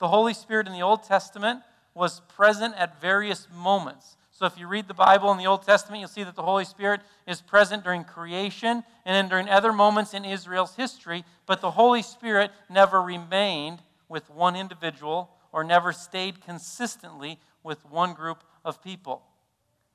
The 0.00 0.08
Holy 0.08 0.34
Spirit 0.34 0.66
in 0.66 0.74
the 0.74 0.82
Old 0.82 1.04
Testament 1.04 1.60
was 1.94 2.20
present 2.28 2.74
at 2.76 3.00
various 3.00 3.48
moments. 3.52 4.17
So 4.38 4.46
if 4.46 4.56
you 4.56 4.68
read 4.68 4.86
the 4.86 4.94
Bible 4.94 5.32
in 5.32 5.38
the 5.38 5.48
Old 5.48 5.64
Testament, 5.64 5.98
you'll 5.98 6.08
see 6.08 6.22
that 6.22 6.36
the 6.36 6.44
Holy 6.44 6.64
Spirit 6.64 7.00
is 7.26 7.40
present 7.40 7.82
during 7.82 8.04
creation 8.04 8.84
and 9.04 9.14
then 9.16 9.28
during 9.28 9.48
other 9.48 9.72
moments 9.72 10.14
in 10.14 10.24
Israel's 10.24 10.76
history, 10.76 11.24
but 11.44 11.60
the 11.60 11.72
Holy 11.72 12.02
Spirit 12.02 12.52
never 12.70 13.02
remained 13.02 13.80
with 14.08 14.30
one 14.30 14.54
individual 14.54 15.28
or 15.50 15.64
never 15.64 15.92
stayed 15.92 16.40
consistently 16.40 17.40
with 17.64 17.84
one 17.90 18.14
group 18.14 18.44
of 18.64 18.80
people. 18.80 19.22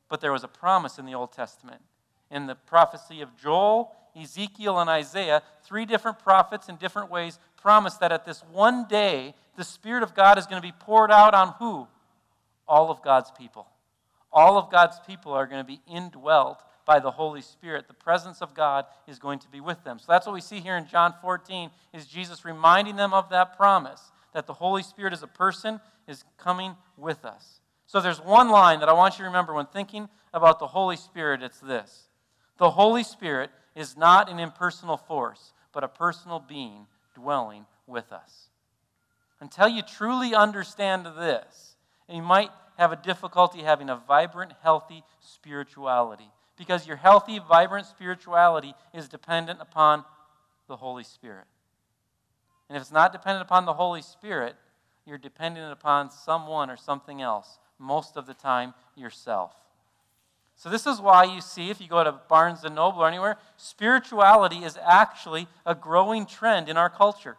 But 0.09 0.19
there 0.19 0.33
was 0.33 0.43
a 0.43 0.49
promise 0.49 0.99
in 0.99 1.05
the 1.05 1.15
Old 1.15 1.31
Testament 1.31 1.81
in 2.29 2.45
the 2.45 2.55
prophecy 2.55 3.21
of 3.21 3.37
Joel, 3.41 3.95
Ezekiel, 4.13 4.77
and 4.77 4.89
Isaiah, 4.89 5.41
three 5.63 5.85
different 5.85 6.19
prophets 6.19 6.67
in 6.67 6.75
different 6.75 7.09
ways 7.09 7.39
promised 7.55 8.01
that 8.01 8.11
at 8.11 8.25
this 8.25 8.43
one 8.51 8.89
day, 8.89 9.35
the 9.55 9.63
Spirit 9.63 10.03
of 10.03 10.13
God 10.13 10.37
is 10.37 10.47
going 10.47 10.61
to 10.61 10.67
be 10.67 10.73
poured 10.77 11.11
out 11.11 11.33
on 11.33 11.53
who? 11.59 11.87
All 12.67 12.91
of 12.91 13.01
God's 13.01 13.31
people. 13.31 13.67
All 14.33 14.57
of 14.57 14.71
God's 14.71 14.99
people 15.05 15.31
are 15.31 15.45
going 15.45 15.61
to 15.61 15.67
be 15.67 15.81
indwelt 15.87 16.63
by 16.85 16.99
the 16.99 17.11
Holy 17.11 17.41
Spirit. 17.41 17.87
The 17.87 17.93
presence 17.93 18.41
of 18.41 18.53
God 18.53 18.85
is 19.07 19.19
going 19.19 19.39
to 19.39 19.47
be 19.47 19.61
with 19.61 19.83
them. 19.83 19.99
So 19.99 20.05
that's 20.09 20.25
what 20.25 20.33
we 20.33 20.41
see 20.41 20.59
here 20.59 20.75
in 20.75 20.87
John 20.87 21.13
14 21.21 21.69
is 21.93 22.07
Jesus 22.07 22.43
reminding 22.43 22.95
them 22.95 23.13
of 23.13 23.29
that 23.29 23.55
promise 23.55 24.11
that 24.33 24.47
the 24.47 24.53
Holy 24.53 24.83
Spirit 24.83 25.13
as 25.13 25.23
a 25.23 25.27
person 25.27 25.79
is 26.07 26.23
coming 26.37 26.75
with 26.97 27.23
us. 27.23 27.61
So 27.85 28.01
there's 28.01 28.19
one 28.19 28.49
line 28.49 28.79
that 28.79 28.89
I 28.89 28.93
want 28.93 29.15
you 29.15 29.19
to 29.19 29.25
remember 29.25 29.53
when 29.53 29.67
thinking 29.67 30.09
about 30.33 30.59
the 30.59 30.67
Holy 30.67 30.97
Spirit, 30.97 31.43
it's 31.43 31.59
this. 31.59 32.09
The 32.57 32.71
Holy 32.71 33.03
Spirit 33.03 33.51
is 33.75 33.95
not 33.95 34.29
an 34.29 34.39
impersonal 34.39 34.97
force, 34.97 35.53
but 35.71 35.83
a 35.83 35.87
personal 35.87 36.39
being 36.39 36.87
dwelling 37.13 37.65
with 37.85 38.11
us. 38.11 38.49
Until 39.39 39.67
you 39.67 39.81
truly 39.81 40.33
understand 40.33 41.05
this, 41.05 41.75
and 42.07 42.17
you 42.17 42.23
might 42.23 42.49
have 42.77 42.91
a 42.91 42.95
difficulty 42.95 43.61
having 43.61 43.89
a 43.89 43.95
vibrant, 43.95 44.53
healthy 44.61 45.03
spirituality 45.19 46.29
because 46.57 46.87
your 46.87 46.97
healthy, 46.97 47.39
vibrant 47.39 47.85
spirituality 47.85 48.73
is 48.93 49.09
dependent 49.09 49.59
upon 49.61 50.03
the 50.67 50.77
Holy 50.77 51.03
Spirit. 51.03 51.45
And 52.69 52.75
if 52.75 52.81
it's 52.81 52.91
not 52.91 53.11
dependent 53.11 53.45
upon 53.45 53.65
the 53.65 53.73
Holy 53.73 54.01
Spirit, 54.01 54.55
you're 55.05 55.17
dependent 55.17 55.71
upon 55.71 56.09
someone 56.09 56.69
or 56.69 56.77
something 56.77 57.21
else, 57.21 57.57
most 57.77 58.15
of 58.15 58.25
the 58.25 58.33
time 58.33 58.73
yourself. 58.95 59.53
So, 60.55 60.69
this 60.69 60.85
is 60.85 61.01
why 61.01 61.23
you 61.23 61.41
see, 61.41 61.71
if 61.71 61.81
you 61.81 61.87
go 61.87 62.03
to 62.03 62.11
Barnes 62.11 62.63
and 62.63 62.75
Noble 62.75 63.01
or 63.01 63.07
anywhere, 63.07 63.37
spirituality 63.57 64.57
is 64.57 64.77
actually 64.81 65.47
a 65.65 65.75
growing 65.75 66.25
trend 66.25 66.69
in 66.69 66.77
our 66.77 66.89
culture. 66.89 67.37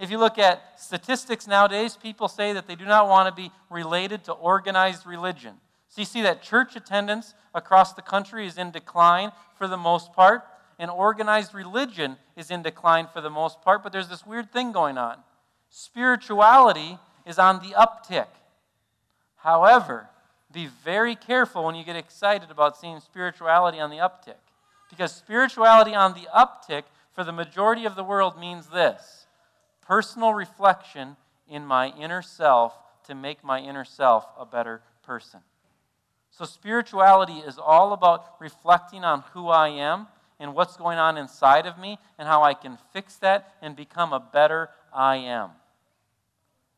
If 0.00 0.10
you 0.10 0.16
look 0.16 0.38
at 0.38 0.80
statistics 0.80 1.46
nowadays, 1.46 1.94
people 1.94 2.26
say 2.26 2.54
that 2.54 2.66
they 2.66 2.74
do 2.74 2.86
not 2.86 3.06
want 3.06 3.28
to 3.28 3.42
be 3.42 3.52
related 3.68 4.24
to 4.24 4.32
organized 4.32 5.04
religion. 5.04 5.56
So 5.90 6.00
you 6.00 6.06
see 6.06 6.22
that 6.22 6.42
church 6.42 6.74
attendance 6.74 7.34
across 7.54 7.92
the 7.92 8.00
country 8.00 8.46
is 8.46 8.56
in 8.56 8.70
decline 8.70 9.30
for 9.58 9.68
the 9.68 9.76
most 9.76 10.14
part, 10.14 10.44
and 10.78 10.90
organized 10.90 11.52
religion 11.52 12.16
is 12.34 12.50
in 12.50 12.62
decline 12.62 13.08
for 13.12 13.20
the 13.20 13.28
most 13.28 13.60
part, 13.60 13.82
but 13.82 13.92
there's 13.92 14.08
this 14.08 14.24
weird 14.24 14.50
thing 14.50 14.72
going 14.72 14.96
on. 14.96 15.18
Spirituality 15.68 16.98
is 17.26 17.38
on 17.38 17.56
the 17.56 17.74
uptick. 17.74 18.28
However, 19.36 20.08
be 20.50 20.66
very 20.66 21.14
careful 21.14 21.64
when 21.64 21.74
you 21.74 21.84
get 21.84 21.96
excited 21.96 22.50
about 22.50 22.78
seeing 22.78 23.00
spirituality 23.00 23.78
on 23.78 23.90
the 23.90 23.98
uptick. 23.98 24.40
Because 24.88 25.14
spirituality 25.14 25.94
on 25.94 26.14
the 26.14 26.26
uptick 26.34 26.84
for 27.12 27.22
the 27.22 27.32
majority 27.32 27.84
of 27.84 27.96
the 27.96 28.04
world 28.04 28.40
means 28.40 28.68
this 28.68 29.19
personal 29.90 30.32
reflection 30.32 31.16
in 31.48 31.66
my 31.66 31.88
inner 31.98 32.22
self 32.22 32.72
to 33.02 33.12
make 33.12 33.42
my 33.42 33.58
inner 33.58 33.84
self 33.84 34.24
a 34.38 34.46
better 34.46 34.80
person. 35.02 35.40
So, 36.30 36.44
spirituality 36.44 37.38
is 37.38 37.58
all 37.58 37.92
about 37.92 38.36
reflecting 38.38 39.02
on 39.02 39.24
who 39.32 39.48
I 39.48 39.70
am 39.70 40.06
and 40.38 40.54
what's 40.54 40.76
going 40.76 40.98
on 40.98 41.18
inside 41.18 41.66
of 41.66 41.76
me 41.76 41.98
and 42.20 42.28
how 42.28 42.44
I 42.44 42.54
can 42.54 42.78
fix 42.92 43.16
that 43.16 43.54
and 43.60 43.74
become 43.74 44.12
a 44.12 44.20
better 44.20 44.70
I 44.94 45.16
am. 45.16 45.50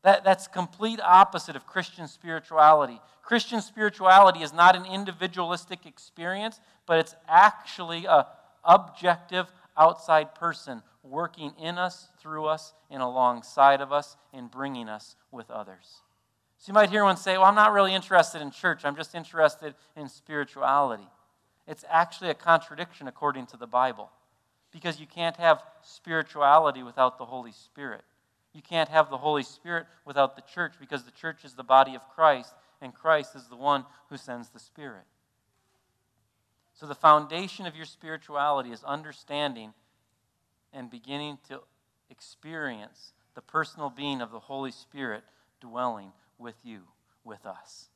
That, 0.01 0.23
that's 0.23 0.47
complete 0.47 0.99
opposite 0.99 1.55
of 1.55 1.67
Christian 1.67 2.07
spirituality. 2.07 2.99
Christian 3.21 3.61
spirituality 3.61 4.39
is 4.39 4.51
not 4.51 4.75
an 4.75 4.87
individualistic 4.87 5.85
experience, 5.85 6.59
but 6.87 6.97
it's 6.97 7.15
actually 7.29 8.05
a 8.05 8.25
objective 8.65 9.51
outside 9.77 10.33
person 10.33 10.81
working 11.03 11.53
in 11.59 11.77
us, 11.77 12.09
through 12.19 12.45
us, 12.45 12.73
and 12.89 13.01
alongside 13.01 13.81
of 13.81 13.91
us, 13.91 14.15
and 14.33 14.49
bringing 14.49 14.87
us 14.87 15.15
with 15.31 15.51
others. 15.51 16.01
So 16.57 16.69
you 16.69 16.73
might 16.73 16.89
hear 16.89 17.03
one 17.03 17.17
say, 17.17 17.37
Well, 17.37 17.45
I'm 17.45 17.55
not 17.55 17.73
really 17.73 17.93
interested 17.93 18.41
in 18.41 18.49
church, 18.49 18.85
I'm 18.85 18.95
just 18.95 19.13
interested 19.13 19.75
in 19.95 20.07
spirituality. 20.07 21.07
It's 21.67 21.85
actually 21.89 22.29
a 22.29 22.35
contradiction 22.35 23.07
according 23.07 23.47
to 23.47 23.57
the 23.57 23.67
Bible 23.67 24.11
because 24.71 24.99
you 24.99 25.07
can't 25.07 25.37
have 25.37 25.63
spirituality 25.81 26.83
without 26.83 27.17
the 27.17 27.25
Holy 27.25 27.51
Spirit. 27.51 28.01
You 28.53 28.61
can't 28.61 28.89
have 28.89 29.09
the 29.09 29.17
Holy 29.17 29.43
Spirit 29.43 29.87
without 30.05 30.35
the 30.35 30.41
church 30.41 30.73
because 30.79 31.03
the 31.03 31.11
church 31.11 31.43
is 31.43 31.53
the 31.53 31.63
body 31.63 31.95
of 31.95 32.07
Christ 32.09 32.53
and 32.81 32.93
Christ 32.93 33.35
is 33.35 33.47
the 33.47 33.55
one 33.55 33.85
who 34.09 34.17
sends 34.17 34.49
the 34.49 34.59
Spirit. 34.59 35.05
So, 36.73 36.87
the 36.87 36.95
foundation 36.95 37.65
of 37.65 37.75
your 37.75 37.85
spirituality 37.85 38.71
is 38.71 38.83
understanding 38.83 39.73
and 40.73 40.89
beginning 40.89 41.37
to 41.49 41.61
experience 42.09 43.13
the 43.35 43.41
personal 43.41 43.89
being 43.89 44.21
of 44.21 44.31
the 44.31 44.39
Holy 44.39 44.71
Spirit 44.71 45.23
dwelling 45.59 46.11
with 46.37 46.55
you, 46.63 46.81
with 47.23 47.45
us. 47.45 47.89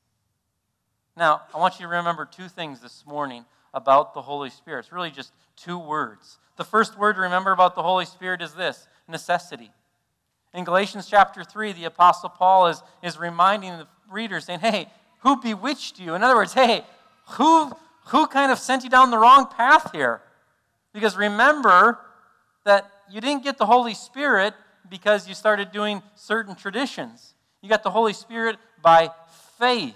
Now, 1.15 1.41
I 1.53 1.57
want 1.57 1.79
you 1.79 1.85
to 1.85 1.89
remember 1.89 2.25
two 2.25 2.47
things 2.47 2.79
this 2.79 3.03
morning 3.05 3.45
about 3.73 4.13
the 4.13 4.21
Holy 4.21 4.49
Spirit. 4.49 4.85
It's 4.85 4.91
really 4.91 5.11
just 5.11 5.33
two 5.55 5.77
words. 5.77 6.37
The 6.57 6.63
first 6.63 6.97
word 6.97 7.13
to 7.13 7.21
remember 7.21 7.51
about 7.51 7.75
the 7.75 7.83
Holy 7.83 8.05
Spirit 8.05 8.41
is 8.41 8.53
this 8.53 8.87
necessity. 9.07 9.71
In 10.53 10.63
Galatians 10.63 11.07
chapter 11.07 11.43
3, 11.43 11.73
the 11.73 11.85
Apostle 11.85 12.29
Paul 12.29 12.67
is, 12.67 12.81
is 13.03 13.17
reminding 13.17 13.77
the 13.77 13.87
readers, 14.09 14.45
saying, 14.45 14.59
Hey, 14.59 14.87
who 15.19 15.41
bewitched 15.41 15.99
you? 15.99 16.15
In 16.15 16.23
other 16.23 16.35
words, 16.35 16.53
hey, 16.53 16.83
who, 17.31 17.71
who 18.07 18.27
kind 18.27 18.51
of 18.51 18.59
sent 18.59 18.83
you 18.83 18.89
down 18.89 19.11
the 19.11 19.17
wrong 19.17 19.47
path 19.47 19.91
here? 19.91 20.21
Because 20.93 21.17
remember, 21.17 21.99
that 22.67 22.91
you 23.09 23.21
didn't 23.21 23.43
get 23.43 23.57
the 23.57 23.65
Holy 23.65 23.93
Spirit 23.93 24.53
because 24.89 25.27
you 25.27 25.33
started 25.33 25.71
doing 25.71 26.03
certain 26.15 26.53
traditions. 26.53 27.33
You 27.61 27.69
got 27.69 27.81
the 27.81 27.89
Holy 27.89 28.13
Spirit 28.13 28.57
by 28.81 29.09
faith. 29.57 29.95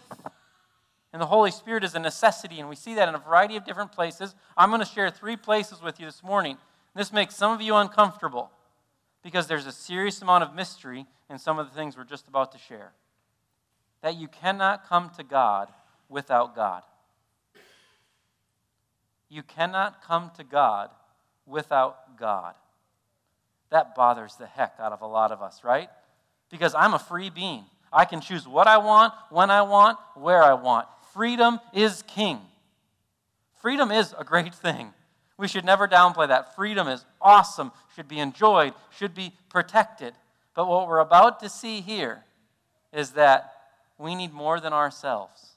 And 1.13 1.21
the 1.21 1.25
Holy 1.25 1.51
Spirit 1.51 1.83
is 1.83 1.95
a 1.95 1.99
necessity, 1.99 2.61
and 2.61 2.69
we 2.69 2.77
see 2.77 2.95
that 2.95 3.09
in 3.09 3.15
a 3.15 3.19
variety 3.19 3.57
of 3.57 3.65
different 3.65 3.91
places. 3.91 4.33
I'm 4.55 4.69
going 4.69 4.79
to 4.79 4.87
share 4.87 5.09
three 5.09 5.35
places 5.35 5.81
with 5.81 5.99
you 5.99 6.05
this 6.05 6.23
morning. 6.23 6.57
This 6.95 7.11
makes 7.11 7.35
some 7.35 7.51
of 7.51 7.61
you 7.61 7.75
uncomfortable 7.75 8.49
because 9.21 9.47
there's 9.47 9.65
a 9.65 9.71
serious 9.73 10.21
amount 10.21 10.45
of 10.45 10.55
mystery 10.55 11.05
in 11.29 11.37
some 11.37 11.59
of 11.59 11.69
the 11.69 11.75
things 11.75 11.97
we're 11.97 12.05
just 12.05 12.29
about 12.29 12.53
to 12.53 12.57
share. 12.57 12.93
That 14.01 14.15
you 14.15 14.29
cannot 14.29 14.87
come 14.87 15.11
to 15.17 15.23
God 15.23 15.67
without 16.07 16.55
God. 16.55 16.83
You 19.29 19.43
cannot 19.43 20.01
come 20.01 20.31
to 20.37 20.43
God 20.45 20.89
without 21.45 22.17
God. 22.17 22.55
That 23.71 23.95
bothers 23.95 24.35
the 24.35 24.45
heck 24.45 24.75
out 24.79 24.91
of 24.91 25.01
a 25.01 25.07
lot 25.07 25.31
of 25.31 25.41
us, 25.41 25.63
right? 25.63 25.89
Because 26.49 26.75
I'm 26.75 26.93
a 26.93 26.99
free 26.99 27.29
being. 27.29 27.63
I 27.91 28.05
can 28.05 28.21
choose 28.21 28.47
what 28.47 28.67
I 28.67 28.77
want, 28.77 29.13
when 29.29 29.49
I 29.49 29.63
want, 29.63 29.97
where 30.15 30.43
I 30.43 30.53
want. 30.53 30.87
Freedom 31.13 31.59
is 31.73 32.03
king. 32.03 32.39
Freedom 33.61 33.91
is 33.91 34.13
a 34.17 34.23
great 34.23 34.53
thing. 34.53 34.93
We 35.37 35.47
should 35.47 35.65
never 35.65 35.87
downplay 35.87 36.27
that. 36.27 36.55
Freedom 36.55 36.87
is 36.87 37.05
awesome, 37.21 37.71
should 37.95 38.07
be 38.07 38.19
enjoyed, 38.19 38.73
should 38.91 39.15
be 39.15 39.33
protected. 39.49 40.13
But 40.55 40.67
what 40.67 40.87
we're 40.87 40.99
about 40.99 41.39
to 41.41 41.49
see 41.49 41.81
here 41.81 42.23
is 42.93 43.11
that 43.11 43.53
we 43.97 44.15
need 44.15 44.33
more 44.33 44.59
than 44.59 44.73
ourselves. 44.73 45.51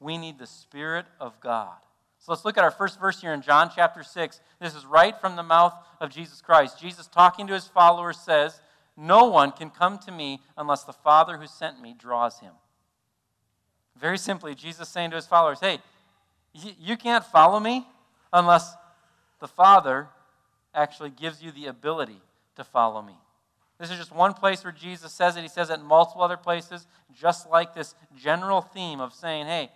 We 0.00 0.18
need 0.18 0.38
the 0.38 0.46
Spirit 0.46 1.06
of 1.20 1.40
God. 1.40 1.76
So 2.24 2.32
let's 2.32 2.46
look 2.46 2.56
at 2.56 2.64
our 2.64 2.70
first 2.70 2.98
verse 2.98 3.20
here 3.20 3.34
in 3.34 3.42
John 3.42 3.70
chapter 3.74 4.02
6. 4.02 4.40
This 4.58 4.74
is 4.74 4.86
right 4.86 5.14
from 5.20 5.36
the 5.36 5.42
mouth 5.42 5.74
of 6.00 6.08
Jesus 6.08 6.40
Christ. 6.40 6.80
Jesus, 6.80 7.06
talking 7.06 7.46
to 7.46 7.52
his 7.52 7.66
followers, 7.66 8.16
says, 8.16 8.62
No 8.96 9.26
one 9.26 9.52
can 9.52 9.68
come 9.68 9.98
to 9.98 10.10
me 10.10 10.40
unless 10.56 10.84
the 10.84 10.94
Father 10.94 11.36
who 11.36 11.46
sent 11.46 11.82
me 11.82 11.94
draws 11.98 12.40
him. 12.40 12.52
Very 14.00 14.16
simply, 14.16 14.54
Jesus 14.54 14.88
saying 14.88 15.10
to 15.10 15.16
his 15.16 15.26
followers, 15.26 15.60
Hey, 15.60 15.80
you 16.54 16.96
can't 16.96 17.26
follow 17.26 17.60
me 17.60 17.86
unless 18.32 18.74
the 19.38 19.48
Father 19.48 20.08
actually 20.74 21.10
gives 21.10 21.42
you 21.42 21.52
the 21.52 21.66
ability 21.66 22.22
to 22.56 22.64
follow 22.64 23.02
me. 23.02 23.18
This 23.78 23.90
is 23.90 23.98
just 23.98 24.14
one 24.14 24.32
place 24.32 24.64
where 24.64 24.72
Jesus 24.72 25.12
says 25.12 25.36
it. 25.36 25.42
He 25.42 25.48
says 25.48 25.68
it 25.68 25.78
in 25.78 25.84
multiple 25.84 26.22
other 26.22 26.38
places, 26.38 26.86
just 27.14 27.50
like 27.50 27.74
this 27.74 27.94
general 28.16 28.62
theme 28.62 29.02
of 29.02 29.12
saying, 29.12 29.44
Hey, 29.44 29.70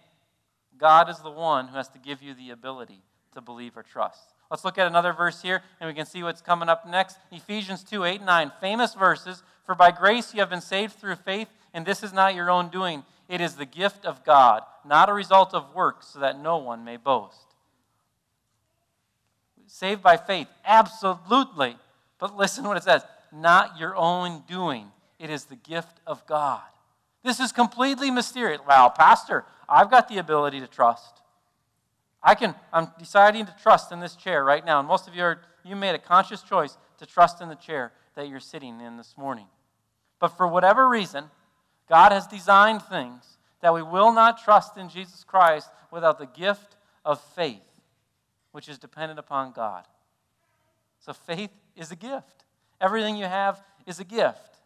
God 0.78 1.10
is 1.10 1.18
the 1.18 1.30
one 1.30 1.68
who 1.68 1.76
has 1.76 1.88
to 1.88 1.98
give 1.98 2.22
you 2.22 2.34
the 2.34 2.50
ability 2.50 3.02
to 3.34 3.40
believe 3.40 3.76
or 3.76 3.82
trust. 3.82 4.34
Let's 4.50 4.64
look 4.64 4.78
at 4.78 4.86
another 4.86 5.12
verse 5.12 5.42
here, 5.42 5.62
and 5.80 5.88
we 5.88 5.94
can 5.94 6.06
see 6.06 6.22
what's 6.22 6.40
coming 6.40 6.68
up 6.68 6.88
next. 6.88 7.18
Ephesians 7.30 7.84
2 7.84 8.04
8 8.04 8.22
9. 8.22 8.52
Famous 8.60 8.94
verses. 8.94 9.42
For 9.64 9.74
by 9.74 9.90
grace 9.90 10.32
you 10.32 10.40
have 10.40 10.48
been 10.48 10.62
saved 10.62 10.94
through 10.94 11.16
faith, 11.16 11.48
and 11.74 11.84
this 11.84 12.02
is 12.02 12.12
not 12.12 12.34
your 12.34 12.50
own 12.50 12.70
doing. 12.70 13.04
It 13.28 13.42
is 13.42 13.56
the 13.56 13.66
gift 13.66 14.06
of 14.06 14.24
God, 14.24 14.62
not 14.86 15.10
a 15.10 15.12
result 15.12 15.52
of 15.52 15.74
works, 15.74 16.08
so 16.08 16.20
that 16.20 16.40
no 16.40 16.56
one 16.56 16.84
may 16.84 16.96
boast. 16.96 17.54
Saved 19.66 20.02
by 20.02 20.16
faith, 20.16 20.48
absolutely. 20.64 21.76
But 22.18 22.34
listen 22.34 22.64
what 22.64 22.78
it 22.78 22.82
says 22.84 23.04
not 23.30 23.78
your 23.78 23.94
own 23.94 24.42
doing. 24.48 24.90
It 25.18 25.30
is 25.30 25.44
the 25.44 25.56
gift 25.56 26.00
of 26.06 26.26
God. 26.26 26.62
This 27.24 27.40
is 27.40 27.52
completely 27.52 28.10
mysterious. 28.10 28.60
Wow, 28.66 28.88
Pastor, 28.96 29.44
I've 29.68 29.90
got 29.90 30.08
the 30.08 30.18
ability 30.18 30.60
to 30.60 30.66
trust. 30.66 31.20
I 32.22 32.34
can, 32.34 32.54
I'm 32.72 32.88
deciding 32.98 33.46
to 33.46 33.54
trust 33.62 33.92
in 33.92 34.00
this 34.00 34.16
chair 34.16 34.44
right 34.44 34.64
now. 34.64 34.78
And 34.78 34.88
most 34.88 35.08
of 35.08 35.14
you 35.14 35.22
are, 35.22 35.40
you 35.64 35.76
made 35.76 35.94
a 35.94 35.98
conscious 35.98 36.42
choice 36.42 36.76
to 36.98 37.06
trust 37.06 37.40
in 37.40 37.48
the 37.48 37.54
chair 37.54 37.92
that 38.14 38.28
you're 38.28 38.40
sitting 38.40 38.80
in 38.80 38.96
this 38.96 39.14
morning. 39.16 39.46
But 40.18 40.36
for 40.36 40.48
whatever 40.48 40.88
reason, 40.88 41.24
God 41.88 42.12
has 42.12 42.26
designed 42.26 42.82
things 42.82 43.38
that 43.60 43.74
we 43.74 43.82
will 43.82 44.12
not 44.12 44.42
trust 44.42 44.76
in 44.76 44.88
Jesus 44.88 45.24
Christ 45.24 45.70
without 45.90 46.18
the 46.18 46.26
gift 46.26 46.76
of 47.04 47.20
faith. 47.20 47.62
which 48.52 48.68
is 48.68 48.78
dependent 48.78 49.18
upon 49.18 49.52
God. 49.52 49.84
So 50.98 51.12
faith 51.12 51.50
is 51.76 51.92
a 51.92 51.96
gift. 51.96 52.44
Everything 52.80 53.16
you 53.16 53.26
have 53.26 53.62
is 53.86 54.00
a 54.00 54.04
gift. 54.04 54.57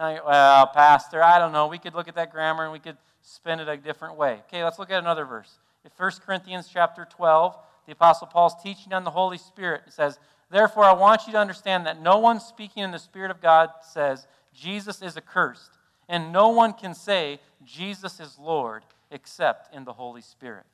Now, 0.00 0.18
well, 0.26 0.66
Pastor, 0.68 1.22
I 1.22 1.38
don't 1.38 1.52
know. 1.52 1.66
We 1.66 1.76
could 1.76 1.94
look 1.94 2.08
at 2.08 2.14
that 2.14 2.32
grammar 2.32 2.64
and 2.64 2.72
we 2.72 2.78
could 2.78 2.96
spin 3.20 3.60
it 3.60 3.68
a 3.68 3.76
different 3.76 4.16
way. 4.16 4.40
Okay, 4.48 4.64
let's 4.64 4.78
look 4.78 4.90
at 4.90 4.98
another 4.98 5.26
verse. 5.26 5.58
In 5.84 5.90
1 5.94 6.12
Corinthians 6.24 6.70
chapter 6.72 7.06
12, 7.10 7.54
the 7.84 7.92
Apostle 7.92 8.26
Paul's 8.26 8.54
teaching 8.62 8.94
on 8.94 9.04
the 9.04 9.10
Holy 9.10 9.36
Spirit. 9.36 9.82
It 9.86 9.92
says, 9.92 10.18
Therefore, 10.50 10.84
I 10.84 10.94
want 10.94 11.26
you 11.26 11.34
to 11.34 11.38
understand 11.38 11.84
that 11.84 12.00
no 12.00 12.16
one 12.16 12.40
speaking 12.40 12.82
in 12.82 12.92
the 12.92 12.98
Spirit 12.98 13.30
of 13.30 13.42
God 13.42 13.68
says, 13.82 14.26
Jesus 14.54 15.02
is 15.02 15.18
accursed, 15.18 15.76
and 16.08 16.32
no 16.32 16.48
one 16.48 16.72
can 16.72 16.94
say, 16.94 17.38
Jesus 17.62 18.20
is 18.20 18.38
Lord, 18.38 18.84
except 19.10 19.74
in 19.74 19.84
the 19.84 19.92
Holy 19.92 20.22
Spirit. 20.22 20.64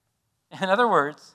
In 0.62 0.68
other 0.68 0.86
words, 0.86 1.34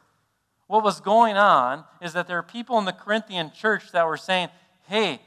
what 0.67 0.85
was 0.85 1.01
going 1.01 1.35
on 1.35 1.83
is 2.01 2.13
that 2.13 2.27
there 2.27 2.37
are 2.37 2.43
people 2.43 2.79
in 2.79 2.85
the 2.85 2.93
Corinthian 2.93 3.51
church 3.51 3.91
that 3.91 4.07
were 4.07 4.15
saying, 4.15 4.47
hey, 4.87 5.19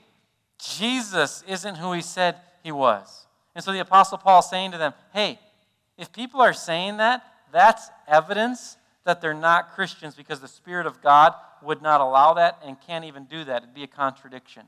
Jesus 0.58 1.42
isn't 1.46 1.76
who 1.76 1.92
he 1.92 2.02
said 2.02 2.36
he 2.62 2.72
was. 2.72 3.26
And 3.54 3.62
so 3.62 3.72
the 3.72 3.80
Apostle 3.80 4.18
Paul 4.18 4.42
saying 4.42 4.72
to 4.72 4.78
them, 4.78 4.94
hey, 5.12 5.38
if 5.96 6.12
people 6.12 6.40
are 6.40 6.52
saying 6.52 6.96
that, 6.96 7.24
that's 7.52 7.90
evidence 8.08 8.76
that 9.04 9.20
they're 9.20 9.34
not 9.34 9.72
Christians 9.72 10.14
because 10.14 10.40
the 10.40 10.48
Spirit 10.48 10.86
of 10.86 11.02
God 11.02 11.34
would 11.62 11.82
not 11.82 12.00
allow 12.00 12.34
that 12.34 12.58
and 12.64 12.80
can't 12.80 13.04
even 13.04 13.24
do 13.24 13.44
that. 13.44 13.62
It'd 13.62 13.74
be 13.74 13.84
a 13.84 13.88
contradiction. 13.88 14.64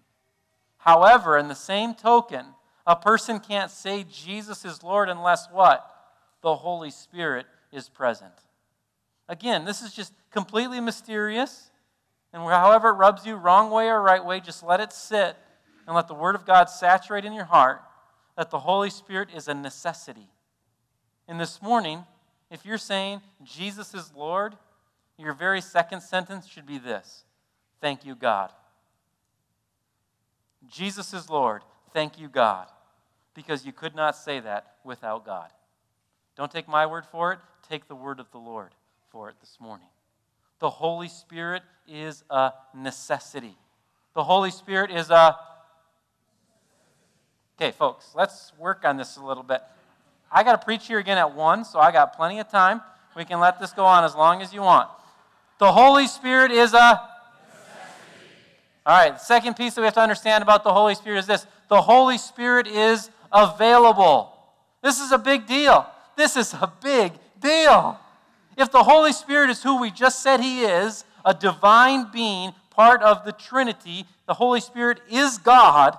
However, 0.78 1.36
in 1.36 1.48
the 1.48 1.54
same 1.54 1.94
token, 1.94 2.46
a 2.86 2.94
person 2.94 3.40
can't 3.40 3.70
say 3.70 4.04
Jesus 4.10 4.64
is 4.64 4.82
Lord 4.82 5.08
unless 5.08 5.48
what? 5.50 5.84
The 6.42 6.54
Holy 6.54 6.90
Spirit 6.90 7.46
is 7.72 7.88
present. 7.88 8.32
Again, 9.28 9.64
this 9.64 9.82
is 9.82 9.92
just 9.92 10.12
completely 10.30 10.80
mysterious. 10.80 11.70
And 12.32 12.42
however 12.42 12.90
it 12.90 12.94
rubs 12.94 13.26
you, 13.26 13.34
wrong 13.34 13.70
way 13.70 13.88
or 13.88 14.00
right 14.00 14.24
way, 14.24 14.38
just 14.38 14.62
let 14.62 14.80
it 14.80 14.92
sit 14.92 15.36
and 15.86 15.94
let 15.94 16.08
the 16.08 16.14
Word 16.14 16.34
of 16.34 16.46
God 16.46 16.64
saturate 16.68 17.24
in 17.24 17.32
your 17.32 17.44
heart 17.44 17.82
that 18.36 18.50
the 18.50 18.58
Holy 18.58 18.90
Spirit 18.90 19.28
is 19.34 19.48
a 19.48 19.54
necessity. 19.54 20.28
And 21.28 21.40
this 21.40 21.62
morning, 21.62 22.04
if 22.50 22.64
you're 22.64 22.78
saying 22.78 23.20
Jesus 23.44 23.94
is 23.94 24.12
Lord, 24.14 24.54
your 25.18 25.32
very 25.32 25.60
second 25.60 26.02
sentence 26.02 26.46
should 26.46 26.66
be 26.66 26.78
this 26.78 27.24
Thank 27.80 28.04
you, 28.04 28.14
God. 28.14 28.50
Jesus 30.68 31.14
is 31.14 31.30
Lord. 31.30 31.62
Thank 31.92 32.18
you, 32.18 32.28
God. 32.28 32.66
Because 33.34 33.64
you 33.64 33.72
could 33.72 33.94
not 33.94 34.16
say 34.16 34.40
that 34.40 34.74
without 34.84 35.24
God. 35.24 35.50
Don't 36.36 36.50
take 36.50 36.68
my 36.68 36.86
word 36.86 37.06
for 37.06 37.32
it, 37.32 37.38
take 37.68 37.86
the 37.88 37.94
word 37.94 38.20
of 38.20 38.30
the 38.30 38.38
Lord 38.38 38.70
for 39.10 39.28
it 39.28 39.36
this 39.40 39.58
morning. 39.60 39.86
The 40.58 40.70
Holy 40.70 41.08
Spirit 41.08 41.62
is 41.86 42.24
a 42.30 42.52
necessity. 42.74 43.56
The 44.14 44.24
Holy 44.24 44.50
Spirit 44.50 44.90
is 44.90 45.10
a. 45.10 45.36
Okay, 47.58 47.70
folks, 47.70 48.10
let's 48.14 48.52
work 48.58 48.84
on 48.84 48.98
this 48.98 49.16
a 49.16 49.24
little 49.24 49.42
bit. 49.42 49.62
I 50.30 50.42
got 50.42 50.60
to 50.60 50.62
preach 50.62 50.88
here 50.88 50.98
again 50.98 51.16
at 51.16 51.34
1, 51.34 51.64
so 51.64 51.78
I 51.78 51.90
got 51.90 52.14
plenty 52.14 52.38
of 52.38 52.50
time. 52.50 52.82
We 53.16 53.24
can 53.24 53.40
let 53.40 53.58
this 53.58 53.72
go 53.72 53.86
on 53.86 54.04
as 54.04 54.14
long 54.14 54.42
as 54.42 54.52
you 54.52 54.60
want. 54.60 54.90
The 55.58 55.72
Holy 55.72 56.06
Spirit 56.06 56.50
is 56.50 56.74
a. 56.74 56.78
All 58.84 58.98
right, 58.98 59.14
the 59.14 59.18
second 59.18 59.56
piece 59.56 59.74
that 59.74 59.80
we 59.80 59.86
have 59.86 59.94
to 59.94 60.02
understand 60.02 60.42
about 60.42 60.64
the 60.64 60.72
Holy 60.72 60.94
Spirit 60.94 61.20
is 61.20 61.26
this 61.26 61.46
the 61.70 61.80
Holy 61.80 62.18
Spirit 62.18 62.66
is 62.66 63.08
available. 63.32 64.36
This 64.82 65.00
is 65.00 65.10
a 65.10 65.18
big 65.18 65.46
deal. 65.46 65.86
This 66.14 66.36
is 66.36 66.52
a 66.52 66.70
big 66.82 67.14
deal. 67.40 67.98
If 68.58 68.70
the 68.70 68.82
Holy 68.82 69.14
Spirit 69.14 69.48
is 69.48 69.62
who 69.62 69.80
we 69.80 69.90
just 69.90 70.22
said 70.22 70.40
He 70.40 70.64
is, 70.64 71.06
a 71.24 71.32
divine 71.32 72.10
being, 72.12 72.52
part 72.68 73.00
of 73.00 73.24
the 73.24 73.32
Trinity, 73.32 74.04
the 74.26 74.34
Holy 74.34 74.60
Spirit 74.60 75.00
is 75.10 75.38
God, 75.38 75.96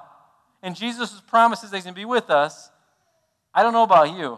and 0.67 0.75
Jesus 0.75 1.21
promises 1.27 1.71
that 1.71 1.77
He's 1.77 1.85
going 1.85 1.95
to 1.95 1.99
be 1.99 2.03
with 2.03 2.29
us. 2.29 2.69
I 3.53 3.63
don't 3.63 3.71
know 3.71 3.83
about 3.83 4.17
you, 4.17 4.37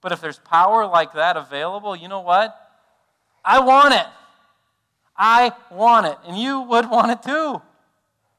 but 0.00 0.10
if 0.10 0.18
there's 0.18 0.38
power 0.38 0.86
like 0.86 1.12
that 1.12 1.36
available, 1.36 1.94
you 1.94 2.08
know 2.08 2.20
what? 2.20 2.58
I 3.44 3.60
want 3.60 3.92
it. 3.92 4.06
I 5.14 5.52
want 5.70 6.06
it. 6.06 6.16
And 6.26 6.38
you 6.38 6.62
would 6.62 6.90
want 6.90 7.10
it 7.10 7.22
too. 7.22 7.60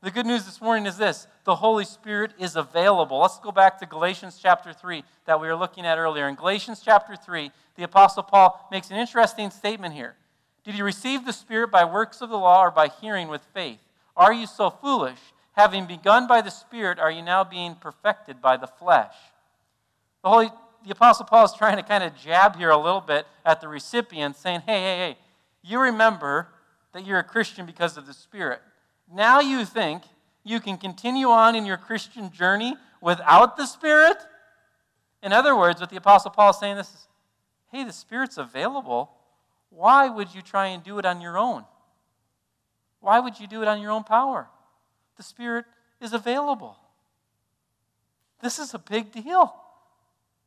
The 0.02 0.10
good 0.10 0.26
news 0.26 0.46
this 0.46 0.60
morning 0.60 0.88
is 0.88 0.98
this 0.98 1.28
the 1.46 1.58
Holy 1.58 1.86
Spirit 1.86 2.32
is 2.40 2.56
available. 2.56 3.20
Let's 3.20 3.38
go 3.38 3.52
back 3.52 3.80
to 3.80 3.86
Galatians 3.86 4.40
chapter 4.42 4.74
3 4.74 5.04
that 5.26 5.40
we 5.40 5.46
were 5.46 5.56
looking 5.56 5.86
at 5.86 6.00
earlier. 6.00 6.28
In 6.28 6.34
Galatians 6.34 6.82
chapter 6.84 7.16
3, 7.16 7.52
the 7.76 7.84
Apostle 7.84 8.24
Paul 8.24 8.68
makes 8.72 8.90
an 8.90 8.98
interesting 8.98 9.52
statement 9.52 9.94
here. 9.94 10.16
Did 10.64 10.74
you 10.74 10.84
receive 10.84 11.26
the 11.26 11.34
Spirit 11.34 11.70
by 11.70 11.86
works 11.86 12.22
of 12.22 12.32
the 12.32 12.38
law 12.38 12.64
or 12.64 12.72
by 12.72 12.88
hearing 12.88 13.28
with 13.28 13.44
faith? 13.54 13.80
Are 14.18 14.34
you 14.34 14.48
so 14.48 14.72
foolish? 14.72 15.20
Having 15.54 15.86
begun 15.86 16.28
by 16.28 16.42
the 16.42 16.50
Spirit, 16.50 17.00
are 17.00 17.12
you 17.12 17.22
now 17.22 17.44
being 17.44 17.76
perfected 17.76 18.42
by 18.42 18.58
the 18.58 18.68
flesh? 18.68 19.14
The, 20.24 20.30
Holy, 20.30 20.50
the 20.84 20.92
Apostle 20.92 21.26
Paul 21.26 21.46
is 21.46 21.54
trying 21.54 21.78
to 21.78 21.84
kind 21.84 22.04
of 22.04 22.16
jab 22.16 22.56
here 22.56 22.72
a 22.72 22.78
little 22.78 23.02
bit 23.02 23.28
at 23.46 23.62
the 23.62 23.68
recipient, 23.68 24.36
saying, 24.36 24.62
hey, 24.66 24.82
hey, 24.82 24.98
hey, 24.98 25.18
you 25.62 25.80
remember 25.80 26.48
that 26.94 27.06
you're 27.06 27.20
a 27.20 27.24
Christian 27.24 27.66
because 27.66 27.98
of 27.98 28.08
the 28.08 28.14
Spirit. 28.14 28.62
Now 29.12 29.40
you 29.40 29.64
think 29.66 30.04
you 30.44 30.60
can 30.60 30.78
continue 30.78 31.28
on 31.28 31.56
in 31.56 31.66
your 31.66 31.78
Christian 31.78 32.32
journey 32.32 32.76
without 33.00 33.56
the 33.56 33.66
Spirit? 33.66 34.18
In 35.22 35.32
other 35.34 35.56
words, 35.56 35.80
what 35.80 35.90
the 35.90 35.98
Apostle 35.98 36.32
Paul 36.32 36.50
is 36.50 36.60
saying 36.60 36.78
this 36.78 36.90
is 36.90 37.08
hey, 37.72 37.84
the 37.84 37.94
Spirit's 37.94 38.38
available. 38.38 39.12
Why 39.70 40.08
would 40.08 40.34
you 40.34 40.42
try 40.44 40.68
and 40.68 40.84
do 40.84 41.00
it 41.00 41.06
on 41.06 41.22
your 41.22 41.38
own? 41.38 41.66
Why 43.00 43.20
would 43.20 43.40
you 43.40 43.48
do 43.48 43.64
it 43.64 43.68
on 43.68 43.82
your 43.82 43.92
own 43.92 44.04
power? 44.04 44.48
The 45.18 45.24
Spirit 45.24 45.66
is 46.02 46.14
available. 46.14 46.78
This 48.42 48.60
is 48.60 48.74
a 48.74 48.80
big 48.80 49.12
deal 49.12 49.54